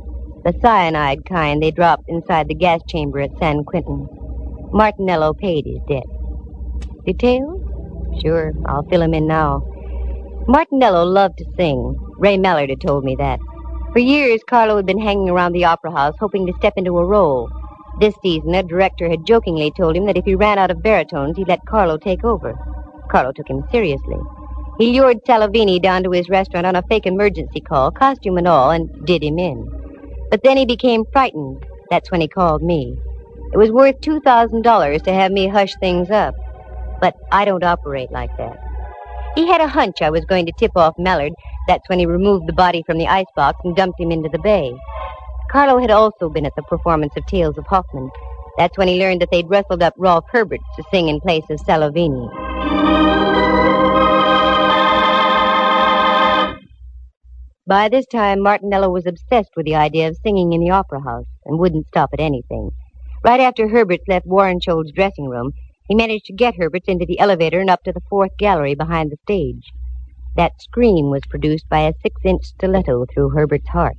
The 0.44 0.54
cyanide 0.60 1.24
kind 1.24 1.62
they 1.62 1.70
dropped 1.70 2.08
inside 2.08 2.48
the 2.48 2.56
gas 2.56 2.80
chamber 2.88 3.20
at 3.20 3.38
San 3.38 3.62
Quentin. 3.62 4.08
Martinello 4.72 5.38
paid 5.38 5.66
his 5.66 5.78
debt. 5.88 6.06
Details? 7.06 7.60
Sure, 8.20 8.52
I'll 8.66 8.82
fill 8.88 9.02
him 9.02 9.14
in 9.14 9.28
now. 9.28 9.62
Martinello 10.48 11.04
loved 11.04 11.38
to 11.38 11.44
sing. 11.56 11.94
Ray 12.18 12.38
Mallard 12.38 12.70
had 12.70 12.80
told 12.80 13.04
me 13.04 13.14
that. 13.16 13.38
For 13.92 14.00
years, 14.00 14.40
Carlo 14.48 14.76
had 14.76 14.86
been 14.86 15.00
hanging 15.00 15.28
around 15.28 15.52
the 15.52 15.66
opera 15.66 15.92
house 15.92 16.14
hoping 16.18 16.44
to 16.48 16.52
step 16.54 16.72
into 16.76 16.98
a 16.98 17.04
role. 17.06 17.50
This 18.00 18.14
season, 18.22 18.54
a 18.54 18.62
director 18.62 19.08
had 19.08 19.26
jokingly 19.26 19.70
told 19.70 19.96
him 19.96 20.06
that 20.06 20.16
if 20.16 20.24
he 20.24 20.34
ran 20.34 20.58
out 20.58 20.70
of 20.70 20.82
baritones, 20.82 21.36
he'd 21.36 21.48
let 21.48 21.64
Carlo 21.66 21.98
take 21.98 22.24
over. 22.24 22.54
Carlo 23.10 23.32
took 23.32 23.48
him 23.48 23.64
seriously. 23.70 24.16
He 24.78 24.98
lured 24.98 25.18
Salavini 25.28 25.80
down 25.80 26.02
to 26.04 26.10
his 26.10 26.30
restaurant 26.30 26.66
on 26.66 26.76
a 26.76 26.82
fake 26.88 27.06
emergency 27.06 27.60
call, 27.60 27.90
costume 27.90 28.38
and 28.38 28.48
all, 28.48 28.70
and 28.70 28.88
did 29.06 29.22
him 29.22 29.38
in. 29.38 29.68
But 30.30 30.42
then 30.42 30.56
he 30.56 30.64
became 30.64 31.04
frightened. 31.12 31.62
That's 31.90 32.10
when 32.10 32.22
he 32.22 32.28
called 32.28 32.62
me. 32.62 32.96
It 33.52 33.58
was 33.58 33.70
worth 33.70 34.00
$2,000 34.00 35.02
to 35.02 35.12
have 35.12 35.30
me 35.30 35.46
hush 35.46 35.74
things 35.78 36.10
up. 36.10 36.34
But 37.02 37.14
I 37.30 37.44
don't 37.44 37.62
operate 37.62 38.10
like 38.10 38.34
that. 38.38 38.56
He 39.34 39.46
had 39.46 39.60
a 39.60 39.68
hunch 39.68 40.00
I 40.00 40.10
was 40.10 40.24
going 40.24 40.46
to 40.46 40.52
tip 40.58 40.72
off 40.76 40.94
Mallard. 40.98 41.32
That's 41.68 41.86
when 41.88 41.98
he 41.98 42.06
removed 42.06 42.48
the 42.48 42.54
body 42.54 42.82
from 42.86 42.98
the 42.98 43.08
icebox 43.08 43.58
and 43.64 43.76
dumped 43.76 44.00
him 44.00 44.10
into 44.10 44.30
the 44.30 44.38
bay. 44.38 44.72
Carlo 45.52 45.78
had 45.78 45.90
also 45.90 46.30
been 46.30 46.46
at 46.46 46.56
the 46.56 46.62
performance 46.62 47.12
of 47.14 47.26
Tales 47.26 47.58
of 47.58 47.66
Hoffmann. 47.66 48.10
That's 48.56 48.78
when 48.78 48.88
he 48.88 48.98
learned 48.98 49.20
that 49.20 49.28
they'd 49.30 49.50
rustled 49.50 49.82
up 49.82 49.92
Rolf 49.98 50.24
Herbert 50.32 50.60
to 50.76 50.82
sing 50.90 51.08
in 51.08 51.20
place 51.20 51.44
of 51.50 51.60
Salovini. 51.60 52.26
By 57.66 57.90
this 57.90 58.06
time, 58.06 58.38
Martinello 58.38 58.90
was 58.90 59.04
obsessed 59.04 59.50
with 59.54 59.66
the 59.66 59.74
idea 59.74 60.08
of 60.08 60.16
singing 60.22 60.54
in 60.54 60.60
the 60.62 60.70
opera 60.70 61.02
house 61.02 61.26
and 61.44 61.58
wouldn't 61.58 61.86
stop 61.88 62.08
at 62.14 62.20
anything. 62.20 62.70
Right 63.22 63.40
after 63.40 63.68
Herberts 63.68 64.08
left 64.08 64.26
Warenskjold's 64.26 64.92
dressing 64.92 65.28
room, 65.28 65.52
he 65.86 65.94
managed 65.94 66.24
to 66.26 66.32
get 66.32 66.54
Herberts 66.54 66.88
into 66.88 67.04
the 67.04 67.20
elevator 67.20 67.60
and 67.60 67.68
up 67.68 67.82
to 67.84 67.92
the 67.92 68.00
fourth 68.08 68.32
gallery 68.38 68.74
behind 68.74 69.12
the 69.12 69.18
stage. 69.24 69.70
That 70.34 70.62
scream 70.62 71.10
was 71.10 71.20
produced 71.28 71.68
by 71.68 71.80
a 71.80 71.92
six-inch 72.02 72.42
stiletto 72.42 73.04
through 73.12 73.30
Herbert's 73.30 73.68
heart 73.68 73.98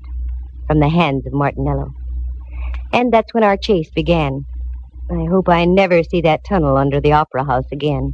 from 0.67 0.79
the 0.79 0.89
hands 0.89 1.25
of 1.25 1.33
Martinello. 1.33 1.93
And 2.91 3.11
that's 3.11 3.33
when 3.33 3.43
our 3.43 3.57
chase 3.57 3.89
began. 3.95 4.45
I 5.11 5.25
hope 5.29 5.49
I 5.49 5.65
never 5.65 6.03
see 6.03 6.21
that 6.21 6.43
tunnel 6.47 6.77
under 6.77 7.01
the 7.01 7.13
opera 7.13 7.43
house 7.43 7.67
again. 7.71 8.13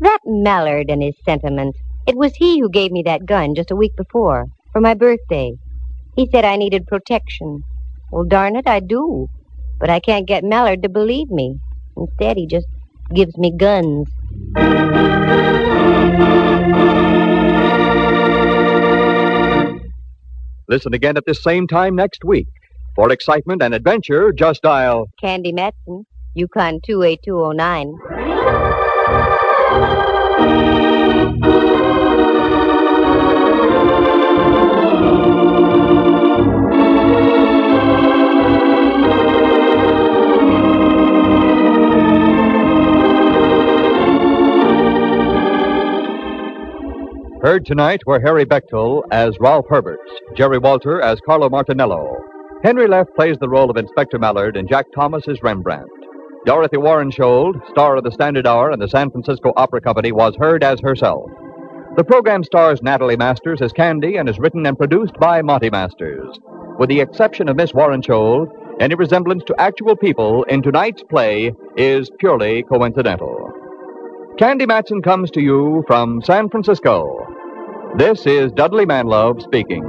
That 0.00 0.20
Mallard 0.24 0.90
and 0.90 1.02
his 1.02 1.14
sentiments. 1.24 1.78
It 2.06 2.16
was 2.16 2.32
he 2.36 2.60
who 2.60 2.70
gave 2.70 2.90
me 2.90 3.02
that 3.04 3.26
gun 3.26 3.54
just 3.54 3.70
a 3.70 3.76
week 3.76 3.92
before, 3.96 4.46
for 4.72 4.80
my 4.80 4.94
birthday. 4.94 5.52
He 6.16 6.28
said 6.30 6.44
I 6.44 6.56
needed 6.56 6.86
protection. 6.86 7.62
Well, 8.10 8.24
darn 8.24 8.56
it, 8.56 8.66
I 8.66 8.80
do. 8.80 9.28
But 9.78 9.90
I 9.90 10.00
can't 10.00 10.26
get 10.28 10.44
Mallard 10.44 10.82
to 10.82 10.88
believe 10.88 11.30
me. 11.30 11.58
Instead, 11.96 12.36
he 12.36 12.46
just 12.46 12.66
gives 13.14 13.36
me 13.38 13.52
guns. 13.56 14.08
Listen 20.70 20.94
again 20.94 21.16
at 21.16 21.26
this 21.26 21.42
same 21.42 21.66
time 21.66 21.96
next 21.96 22.24
week. 22.24 22.46
For 22.94 23.10
excitement 23.10 23.60
and 23.60 23.74
adventure, 23.74 24.32
just 24.32 24.62
dial 24.62 25.08
Candy 25.20 25.52
Matson, 25.52 26.06
Yukon 26.34 26.80
28209. 26.86 28.39
Heard 47.42 47.64
tonight 47.64 48.02
were 48.04 48.20
Harry 48.20 48.44
Bechtel 48.44 49.00
as 49.10 49.40
Ralph 49.40 49.64
Herberts, 49.70 50.12
Jerry 50.36 50.58
Walter 50.58 51.00
as 51.00 51.22
Carlo 51.24 51.48
Martinello. 51.48 52.16
Henry 52.62 52.86
Leff 52.86 53.06
plays 53.16 53.38
the 53.38 53.48
role 53.48 53.70
of 53.70 53.78
Inspector 53.78 54.18
Mallard, 54.18 54.58
and 54.58 54.68
Jack 54.68 54.84
Thomas 54.94 55.26
is 55.26 55.42
Rembrandt. 55.42 55.88
Dorothy 56.44 56.76
Warenskjold, 56.76 57.66
star 57.70 57.96
of 57.96 58.04
the 58.04 58.12
Standard 58.12 58.46
Hour 58.46 58.72
and 58.72 58.82
the 58.82 58.88
San 58.88 59.10
Francisco 59.10 59.54
Opera 59.56 59.80
Company, 59.80 60.12
was 60.12 60.36
heard 60.38 60.62
as 60.62 60.80
herself. 60.80 61.30
The 61.96 62.04
program 62.04 62.44
stars 62.44 62.82
Natalie 62.82 63.16
Masters 63.16 63.62
as 63.62 63.72
Candy 63.72 64.16
and 64.16 64.28
is 64.28 64.38
written 64.38 64.66
and 64.66 64.76
produced 64.76 65.14
by 65.14 65.40
Monty 65.40 65.70
Masters. 65.70 66.38
With 66.78 66.90
the 66.90 67.00
exception 67.00 67.48
of 67.48 67.56
Miss 67.56 67.72
Warenskjold, 67.72 68.48
any 68.80 68.96
resemblance 68.96 69.44
to 69.44 69.58
actual 69.58 69.96
people 69.96 70.42
in 70.42 70.60
tonight's 70.60 71.02
play 71.04 71.54
is 71.74 72.10
purely 72.18 72.64
coincidental. 72.64 73.50
Candy 74.38 74.64
Matson 74.64 75.02
comes 75.02 75.30
to 75.32 75.40
you 75.40 75.84
from 75.86 76.22
San 76.22 76.48
Francisco. 76.48 77.29
This 77.96 78.24
is 78.24 78.52
Dudley 78.52 78.86
Manlove 78.86 79.42
speaking. 79.42 79.82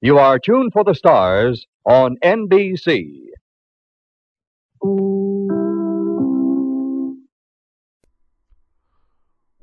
You 0.00 0.18
are 0.18 0.38
tuned 0.38 0.72
for 0.72 0.84
the 0.84 0.94
stars 0.94 1.66
on 1.84 2.16
NBC. 2.22 3.22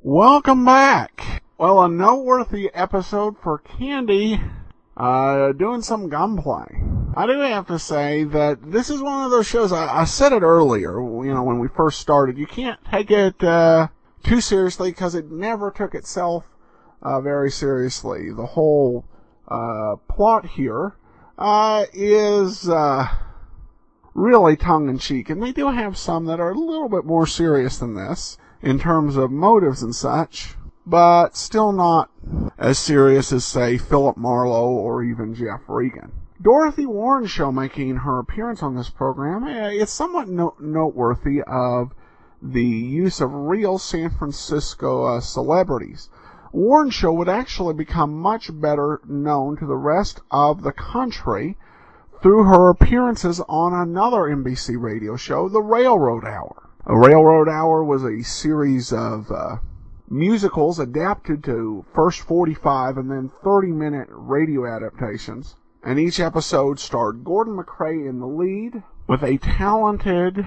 Welcome 0.02 0.64
back. 0.64 1.42
Well, 1.58 1.82
a 1.82 1.88
noteworthy 1.88 2.70
episode 2.74 3.36
for 3.38 3.58
Candy, 3.58 4.40
uh, 5.00 5.52
doing 5.52 5.80
some 5.80 6.10
gunplay. 6.10 6.82
I 7.16 7.26
do 7.26 7.38
have 7.40 7.66
to 7.68 7.78
say 7.78 8.24
that 8.24 8.70
this 8.70 8.90
is 8.90 9.00
one 9.00 9.24
of 9.24 9.30
those 9.30 9.46
shows, 9.46 9.72
I, 9.72 10.02
I 10.02 10.04
said 10.04 10.34
it 10.34 10.42
earlier, 10.42 11.00
you 11.00 11.32
know, 11.32 11.42
when 11.42 11.58
we 11.58 11.68
first 11.68 12.00
started, 12.00 12.36
you 12.36 12.46
can't 12.46 12.78
take 12.84 13.10
it, 13.10 13.42
uh, 13.42 13.88
too 14.22 14.42
seriously 14.42 14.90
because 14.90 15.14
it 15.14 15.30
never 15.30 15.70
took 15.70 15.94
itself, 15.94 16.44
uh, 17.00 17.18
very 17.22 17.50
seriously. 17.50 18.30
The 18.30 18.44
whole, 18.44 19.06
uh, 19.48 19.96
plot 20.06 20.44
here, 20.44 20.96
uh, 21.38 21.86
is, 21.94 22.68
uh, 22.68 23.08
really 24.12 24.54
tongue 24.54 24.90
in 24.90 24.98
cheek, 24.98 25.30
and 25.30 25.42
they 25.42 25.52
do 25.52 25.70
have 25.70 25.96
some 25.96 26.26
that 26.26 26.40
are 26.40 26.50
a 26.50 26.58
little 26.58 26.90
bit 26.90 27.06
more 27.06 27.26
serious 27.26 27.78
than 27.78 27.94
this 27.94 28.36
in 28.60 28.78
terms 28.78 29.16
of 29.16 29.30
motives 29.30 29.82
and 29.82 29.94
such, 29.94 30.56
but 30.90 31.36
still 31.36 31.70
not 31.70 32.10
as 32.58 32.76
serious 32.76 33.32
as, 33.32 33.44
say, 33.44 33.78
Philip 33.78 34.16
Marlowe 34.16 34.70
or 34.70 35.04
even 35.04 35.34
Jeff 35.34 35.60
Regan. 35.68 36.10
Dorothy 36.42 36.84
Warrenshow 36.84 37.54
making 37.54 37.98
her 37.98 38.18
appearance 38.18 38.60
on 38.60 38.74
this 38.74 38.90
program, 38.90 39.46
eh, 39.46 39.70
it's 39.70 39.92
somewhat 39.92 40.28
no- 40.28 40.56
noteworthy 40.58 41.42
of 41.42 41.94
the 42.42 42.64
use 42.64 43.20
of 43.20 43.32
real 43.32 43.78
San 43.78 44.10
Francisco 44.10 45.04
uh, 45.04 45.20
celebrities. 45.20 46.08
Warrenshow 46.52 47.14
would 47.14 47.28
actually 47.28 47.74
become 47.74 48.20
much 48.20 48.50
better 48.52 49.00
known 49.06 49.56
to 49.58 49.66
the 49.66 49.76
rest 49.76 50.22
of 50.32 50.62
the 50.62 50.72
country 50.72 51.56
through 52.20 52.44
her 52.44 52.68
appearances 52.68 53.40
on 53.48 53.72
another 53.72 54.22
NBC 54.22 54.80
radio 54.80 55.14
show, 55.14 55.48
The 55.48 55.62
Railroad 55.62 56.24
Hour. 56.24 56.68
A 56.86 56.98
Railroad 56.98 57.48
Hour 57.48 57.84
was 57.84 58.02
a 58.02 58.22
series 58.22 58.92
of 58.92 59.30
uh, 59.30 59.58
musicals 60.10 60.78
adapted 60.80 61.42
to 61.44 61.84
first 61.94 62.20
45 62.20 62.98
and 62.98 63.10
then 63.10 63.30
30 63.44 63.68
minute 63.68 64.08
radio 64.10 64.66
adaptations. 64.66 65.54
and 65.82 65.98
each 65.98 66.20
episode 66.20 66.78
starred 66.78 67.24
Gordon 67.24 67.56
MacRae 67.56 68.06
in 68.06 68.18
the 68.18 68.26
lead, 68.26 68.82
with 69.06 69.22
a 69.22 69.38
talented 69.38 70.46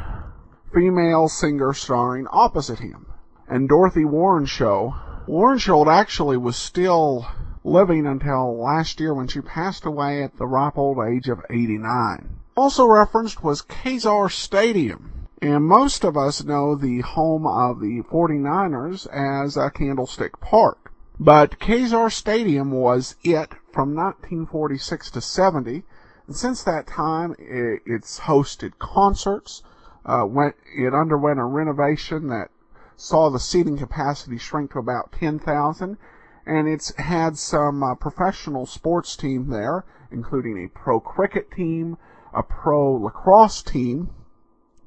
female 0.73 1.27
singer 1.27 1.73
starring 1.73 2.27
opposite 2.31 2.79
him, 2.79 3.07
and 3.47 3.67
Dorothy 3.69 4.03
Warrenshow. 4.03 4.93
Warrenshow 5.27 5.87
actually 5.87 6.37
was 6.37 6.55
still 6.55 7.25
living 7.63 8.05
until 8.05 8.61
last 8.61 8.99
year 8.99 9.13
when 9.13 9.27
she 9.27 9.41
passed 9.41 9.85
away 9.85 10.21
at 10.21 10.37
the 10.37 10.45
ripe 10.45 10.77
old 10.77 10.99
age 10.99 11.29
of 11.29 11.41
89. 11.49 12.29
Also 12.55 12.85
referenced 12.85 13.43
was 13.43 13.61
Kezar 13.61 14.29
Stadium, 14.29 15.12
and 15.43 15.65
most 15.65 16.05
of 16.05 16.15
us 16.15 16.41
know 16.41 16.73
the 16.73 17.01
home 17.01 17.45
of 17.45 17.81
the 17.81 18.01
49ers 18.03 19.05
as 19.11 19.57
uh, 19.57 19.69
Candlestick 19.71 20.39
Park. 20.39 20.93
But 21.19 21.59
Kezar 21.59 22.09
Stadium 22.09 22.71
was 22.71 23.17
it 23.23 23.51
from 23.73 23.93
1946 23.93 25.11
to 25.11 25.19
70, 25.19 25.83
and 26.27 26.35
since 26.37 26.63
that 26.63 26.87
time 26.87 27.35
it, 27.37 27.81
it's 27.85 28.21
hosted 28.21 28.79
concerts. 28.79 29.63
Uh, 30.05 30.25
went, 30.25 30.55
it 30.77 30.93
underwent 30.93 31.41
a 31.41 31.43
renovation 31.43 32.29
that 32.29 32.49
saw 32.95 33.29
the 33.29 33.37
seating 33.37 33.77
capacity 33.77 34.37
shrink 34.37 34.71
to 34.71 34.79
about 34.79 35.11
10,000, 35.11 35.97
and 36.45 36.67
it's 36.69 36.95
had 36.95 37.37
some 37.37 37.83
uh, 37.83 37.95
professional 37.95 38.65
sports 38.65 39.17
team 39.17 39.49
there, 39.49 39.83
including 40.09 40.63
a 40.63 40.69
pro 40.69 41.01
cricket 41.01 41.51
team, 41.51 41.97
a 42.33 42.41
pro 42.41 42.93
lacrosse 42.93 43.61
team, 43.61 44.09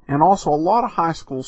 and 0.08 0.22
also 0.22 0.50
a 0.50 0.56
lot 0.56 0.84
of 0.84 0.92
high 0.92 1.12
school 1.12 1.44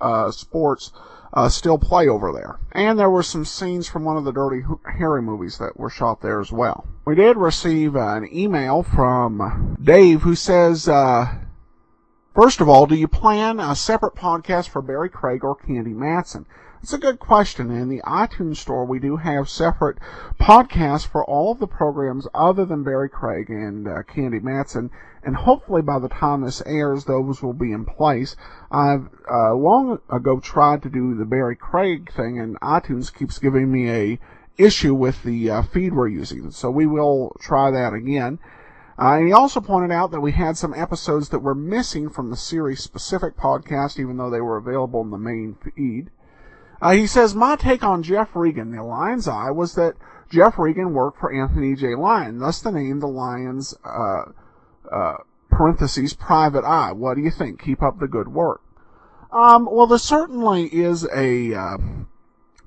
uh, 0.00 0.30
sports 0.30 0.92
uh, 1.32 1.48
still 1.48 1.78
play 1.78 2.08
over 2.08 2.32
there. 2.32 2.58
And 2.72 2.98
there 2.98 3.10
were 3.10 3.22
some 3.22 3.44
scenes 3.44 3.88
from 3.88 4.04
one 4.04 4.16
of 4.16 4.24
the 4.24 4.32
Dirty 4.32 4.62
Harry 4.98 5.22
movies 5.22 5.58
that 5.58 5.78
were 5.78 5.90
shot 5.90 6.22
there 6.22 6.40
as 6.40 6.50
well. 6.50 6.86
We 7.04 7.14
did 7.14 7.36
receive 7.36 7.96
uh, 7.96 8.14
an 8.14 8.28
email 8.32 8.82
from 8.82 9.76
Dave 9.82 10.22
who 10.22 10.34
says, 10.34 10.88
uh, 10.88 11.38
First 12.34 12.60
of 12.60 12.68
all, 12.68 12.86
do 12.86 12.94
you 12.94 13.08
plan 13.08 13.58
a 13.58 13.74
separate 13.74 14.14
podcast 14.14 14.68
for 14.68 14.80
Barry 14.80 15.08
Craig 15.08 15.42
or 15.42 15.56
Candy 15.56 15.92
Matson? 15.92 16.46
It's 16.80 16.92
a 16.92 16.98
good 16.98 17.18
question. 17.18 17.72
In 17.72 17.88
the 17.88 18.02
iTunes 18.02 18.58
store, 18.58 18.84
we 18.84 19.00
do 19.00 19.16
have 19.16 19.48
separate 19.48 19.98
podcasts 20.38 21.04
for 21.04 21.24
all 21.24 21.50
of 21.50 21.58
the 21.58 21.66
programs 21.66 22.28
other 22.32 22.64
than 22.64 22.84
Barry 22.84 23.08
Craig 23.08 23.50
and 23.50 23.88
uh, 23.88 24.04
Candy 24.04 24.38
Matson, 24.38 24.92
and 25.24 25.34
hopefully 25.34 25.82
by 25.82 25.98
the 25.98 26.08
time 26.08 26.42
this 26.42 26.62
airs, 26.64 27.04
those 27.04 27.42
will 27.42 27.52
be 27.52 27.72
in 27.72 27.84
place. 27.84 28.36
I've 28.70 29.08
uh, 29.28 29.54
long 29.54 29.98
ago 30.08 30.38
tried 30.38 30.84
to 30.84 30.88
do 30.88 31.16
the 31.16 31.24
Barry 31.24 31.56
Craig 31.56 32.12
thing, 32.12 32.38
and 32.38 32.60
iTunes 32.60 33.12
keeps 33.12 33.40
giving 33.40 33.72
me 33.72 33.90
a 33.90 34.20
issue 34.56 34.94
with 34.94 35.24
the 35.24 35.50
uh, 35.50 35.62
feed 35.62 35.92
we're 35.92 36.06
using, 36.06 36.52
so 36.52 36.70
we 36.70 36.86
will 36.86 37.36
try 37.40 37.72
that 37.72 37.92
again. 37.92 38.38
Uh, 38.96 39.14
and 39.14 39.26
he 39.26 39.32
also 39.32 39.60
pointed 39.60 39.90
out 39.90 40.12
that 40.12 40.20
we 40.20 40.30
had 40.30 40.56
some 40.56 40.74
episodes 40.74 41.30
that 41.30 41.40
were 41.40 41.56
missing 41.56 42.08
from 42.08 42.30
the 42.30 42.36
series 42.36 42.84
specific 42.84 43.36
podcast, 43.36 43.98
even 43.98 44.16
though 44.16 44.30
they 44.30 44.40
were 44.40 44.56
available 44.56 45.00
in 45.00 45.10
the 45.10 45.18
main 45.18 45.56
feed. 45.56 46.10
Uh, 46.80 46.92
he 46.92 47.06
says, 47.06 47.34
My 47.34 47.56
take 47.56 47.82
on 47.82 48.02
Jeff 48.02 48.34
Regan, 48.34 48.70
the 48.70 48.82
Lion's 48.82 49.26
Eye, 49.26 49.50
was 49.50 49.74
that 49.74 49.94
Jeff 50.30 50.58
Regan 50.58 50.92
worked 50.92 51.18
for 51.18 51.32
Anthony 51.32 51.74
J. 51.74 51.94
Lyon, 51.94 52.38
thus 52.38 52.60
the 52.60 52.70
name 52.70 53.00
the 53.00 53.08
Lion's, 53.08 53.74
uh, 53.84 54.24
uh, 54.90 55.16
parentheses, 55.50 56.14
private 56.14 56.64
eye. 56.64 56.92
What 56.92 57.16
do 57.16 57.22
you 57.22 57.30
think? 57.30 57.62
Keep 57.62 57.82
up 57.82 57.98
the 57.98 58.06
good 58.06 58.28
work. 58.28 58.60
Um, 59.32 59.68
well, 59.70 59.86
there 59.86 59.98
certainly 59.98 60.66
is 60.66 61.06
a, 61.14 61.54
uh, 61.54 61.78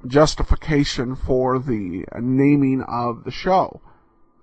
justification 0.06 1.16
for 1.16 1.60
the 1.60 2.06
naming 2.20 2.82
of 2.82 3.24
the 3.24 3.32
show. 3.32 3.82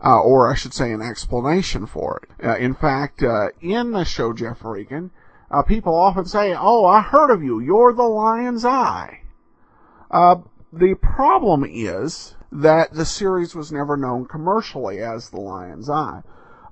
Uh, 0.04 0.20
or 0.20 0.48
I 0.48 0.54
should 0.54 0.72
say 0.72 0.92
an 0.92 1.02
explanation 1.02 1.84
for 1.84 2.22
it. 2.22 2.46
Uh, 2.46 2.56
in 2.56 2.72
fact, 2.72 3.20
uh, 3.20 3.48
in 3.60 3.90
the 3.90 4.04
show 4.04 4.32
Jeff 4.32 4.64
Regan, 4.64 5.10
people 5.66 5.92
often 5.92 6.24
say, 6.24 6.54
"Oh, 6.56 6.84
I 6.84 7.00
heard 7.00 7.30
of 7.30 7.42
you. 7.42 7.58
You're 7.58 7.92
the 7.92 8.04
Lion's 8.04 8.64
Eye." 8.64 9.17
Uh, 10.10 10.36
the 10.72 10.94
problem 10.94 11.64
is 11.64 12.34
that 12.50 12.92
the 12.92 13.04
series 13.04 13.54
was 13.54 13.72
never 13.72 13.96
known 13.96 14.24
commercially 14.26 15.00
as 15.00 15.30
The 15.30 15.40
Lion's 15.40 15.90
Eye. 15.90 16.22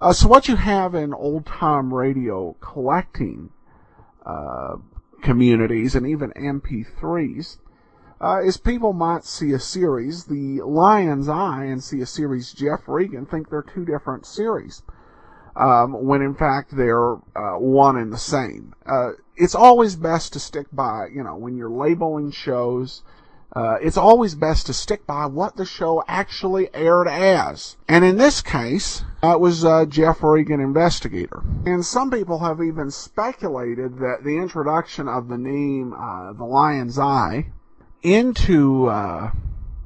Uh, 0.01 0.12
so 0.12 0.28
what 0.28 0.49
you 0.49 0.57
have 0.57 0.95
in 0.95 1.14
old 1.14 1.47
time 1.47 1.93
radio 1.93 2.55
collecting 2.61 3.51
uh, 4.24 4.76
communities 5.22 5.95
and 5.95 6.07
even 6.07 6.30
MP3s 6.32 7.59
uh, 8.20 8.41
is 8.43 8.57
people 8.57 8.93
might 8.93 9.24
see 9.24 9.53
a 9.53 9.59
series, 9.59 10.24
The 10.24 10.62
Lion's 10.62 11.28
Eye, 11.28 11.64
and 11.64 11.82
see 11.82 12.01
a 12.01 12.07
series 12.07 12.53
Jeff 12.53 12.87
Regan, 12.87 13.26
think 13.26 13.51
they're 13.51 13.62
two 13.62 13.84
different 13.84 14.26
series. 14.26 14.82
Um, 15.55 16.05
when 16.05 16.20
in 16.20 16.34
fact 16.34 16.76
they're 16.76 17.14
uh, 17.14 17.59
one 17.59 17.97
and 17.97 18.12
the 18.12 18.18
same. 18.18 18.74
Uh, 18.84 19.12
it's 19.37 19.55
always 19.55 19.97
best 19.97 20.34
to 20.34 20.41
stick 20.41 20.66
by, 20.70 21.07
you 21.14 21.22
know, 21.22 21.37
when 21.37 21.57
you're 21.57 21.70
labeling 21.70 22.30
shows, 22.30 23.03
uh, 23.57 23.78
it's 23.80 23.96
always 23.96 24.34
best 24.34 24.66
to 24.66 24.74
stick 24.74 25.07
by 25.07 25.24
what 25.24 25.57
the 25.57 25.64
show 25.64 26.04
actually 26.07 26.68
aired 26.74 27.09
as. 27.09 27.78
And 27.88 28.04
in 28.04 28.18
this 28.18 28.42
case, 28.42 29.02
uh, 29.24 29.32
it 29.32 29.40
was 29.40 29.64
uh, 29.64 29.86
Jeff 29.86 30.22
Regan 30.22 30.61
Investigator. 30.61 31.42
And 31.64 31.82
some 31.82 32.11
people 32.11 32.40
have 32.40 32.61
even 32.61 32.90
speculated 32.90 33.98
that 34.00 34.24
the 34.24 34.36
introduction 34.36 35.09
of 35.09 35.28
the 35.28 35.38
name 35.38 35.94
uh, 35.94 36.34
The 36.34 36.44
Lion's 36.44 36.98
Eye 36.98 37.46
into 38.02 38.88
uh, 38.88 39.30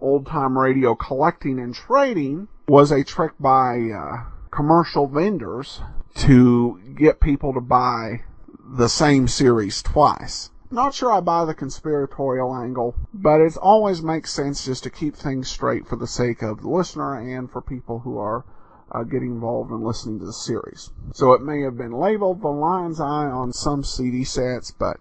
old 0.01 0.27
time 0.27 0.59
radio 0.59 0.97
collecting 0.97 1.61
and 1.61 1.73
trading 1.73 2.49
was 2.67 2.91
a 2.91 3.05
trick 3.05 3.35
by 3.39 3.89
uh, 3.91 4.25
commercial 4.51 5.07
vendors 5.07 5.81
to 6.17 6.81
get 6.99 7.21
people 7.21 7.55
to 7.55 7.61
buy 7.61 8.23
the 8.59 8.89
same 8.89 9.29
series 9.29 9.81
twice. 9.81 10.51
Not 10.73 10.95
sure 10.95 11.11
I 11.11 11.19
buy 11.19 11.45
the 11.45 11.55
conspiratorial 11.55 12.55
angle, 12.55 12.95
but 13.13 13.41
it 13.41 13.57
always 13.57 14.03
makes 14.03 14.33
sense 14.33 14.65
just 14.65 14.85
to 14.85 14.91
keep 14.91 15.17
things 15.17 15.49
straight 15.49 15.89
for 15.89 15.97
the 15.97 16.07
sake 16.07 16.43
of 16.43 16.63
the 16.63 16.69
listener 16.69 17.19
and 17.19 17.51
for 17.51 17.61
people 17.61 17.99
who 17.99 18.19
are 18.19 18.45
uh, 18.93 19.03
getting 19.03 19.33
involved 19.33 19.73
in 19.73 19.83
listening 19.83 20.21
to 20.21 20.27
the 20.27 20.33
series. 20.33 20.91
So 21.13 21.33
it 21.33 21.43
may 21.43 21.63
have 21.63 21.77
been 21.77 21.91
labeled 21.91 22.41
The 22.41 22.49
Lion's 22.49 23.01
Eye 23.01 23.27
on 23.27 23.53
some 23.53 23.83
CD 23.83 24.23
sets, 24.23 24.71
but 24.71 24.99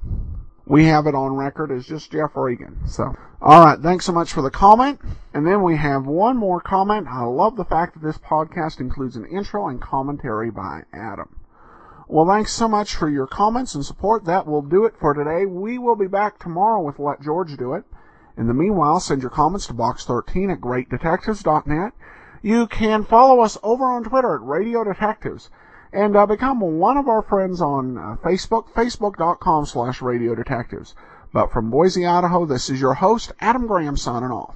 we 0.66 0.86
have 0.86 1.06
it 1.06 1.14
on 1.14 1.36
record 1.36 1.72
as 1.72 1.86
just 1.86 2.12
Jeff 2.12 2.36
Regan. 2.36 2.88
So, 2.88 3.16
alright, 3.40 3.80
thanks 3.80 4.06
so 4.06 4.12
much 4.12 4.34
for 4.34 4.42
the 4.42 4.50
comment. 4.50 5.00
And 5.36 5.46
then 5.46 5.62
we 5.62 5.78
have 5.78 6.08
one 6.08 6.38
more 6.38 6.62
comment. 6.62 7.08
I 7.08 7.26
love 7.26 7.56
the 7.56 7.66
fact 7.66 7.94
that 7.94 8.02
this 8.02 8.18
podcast 8.18 8.80
includes 8.80 9.16
an 9.16 9.26
intro 9.26 9.68
and 9.68 9.80
commentary 9.80 10.50
by 10.50 10.86
Adam. 10.94 11.36
Well, 12.12 12.26
thanks 12.26 12.52
so 12.52 12.68
much 12.68 12.96
for 12.96 13.08
your 13.08 13.28
comments 13.28 13.76
and 13.76 13.86
support. 13.86 14.26
That 14.26 14.48
will 14.48 14.64
do 14.64 14.86
it 14.86 14.96
for 15.00 15.14
today. 15.14 15.46
We 15.46 15.78
will 15.78 15.96
be 15.96 16.08
back 16.08 16.40
tomorrow 16.40 16.82
with 16.82 16.98
Let 16.98 17.22
George 17.22 17.56
Do 17.56 17.76
It. 17.76 17.84
In 18.36 18.48
the 18.48 18.54
meanwhile, 18.56 19.00
send 19.00 19.22
your 19.22 19.30
comments 19.30 19.68
to 19.68 19.76
box13 19.76 20.52
at 20.52 20.60
greatdetectives.net. 20.60 21.94
You 22.42 22.66
can 22.66 23.06
follow 23.06 23.42
us 23.42 23.60
over 23.62 23.84
on 23.84 24.06
Twitter 24.06 24.34
at 24.34 24.42
Radio 24.42 24.84
Detectives 24.84 25.52
and 25.94 26.16
uh, 26.16 26.26
become 26.26 26.60
one 26.80 26.98
of 26.98 27.08
our 27.08 27.22
friends 27.22 27.62
on 27.62 28.00
uh, 28.00 28.16
Facebook, 28.24 28.72
facebook.com 28.72 29.68
slash 29.68 30.02
Radio 30.02 30.34
Detectives. 30.34 30.96
But 31.32 31.52
from 31.52 31.70
Boise, 31.70 32.08
Idaho, 32.08 32.48
this 32.48 32.72
is 32.72 32.82
your 32.82 32.96
host, 32.96 33.34
Adam 33.40 33.68
Graham, 33.68 33.96
signing 33.96 34.32
off. 34.32 34.56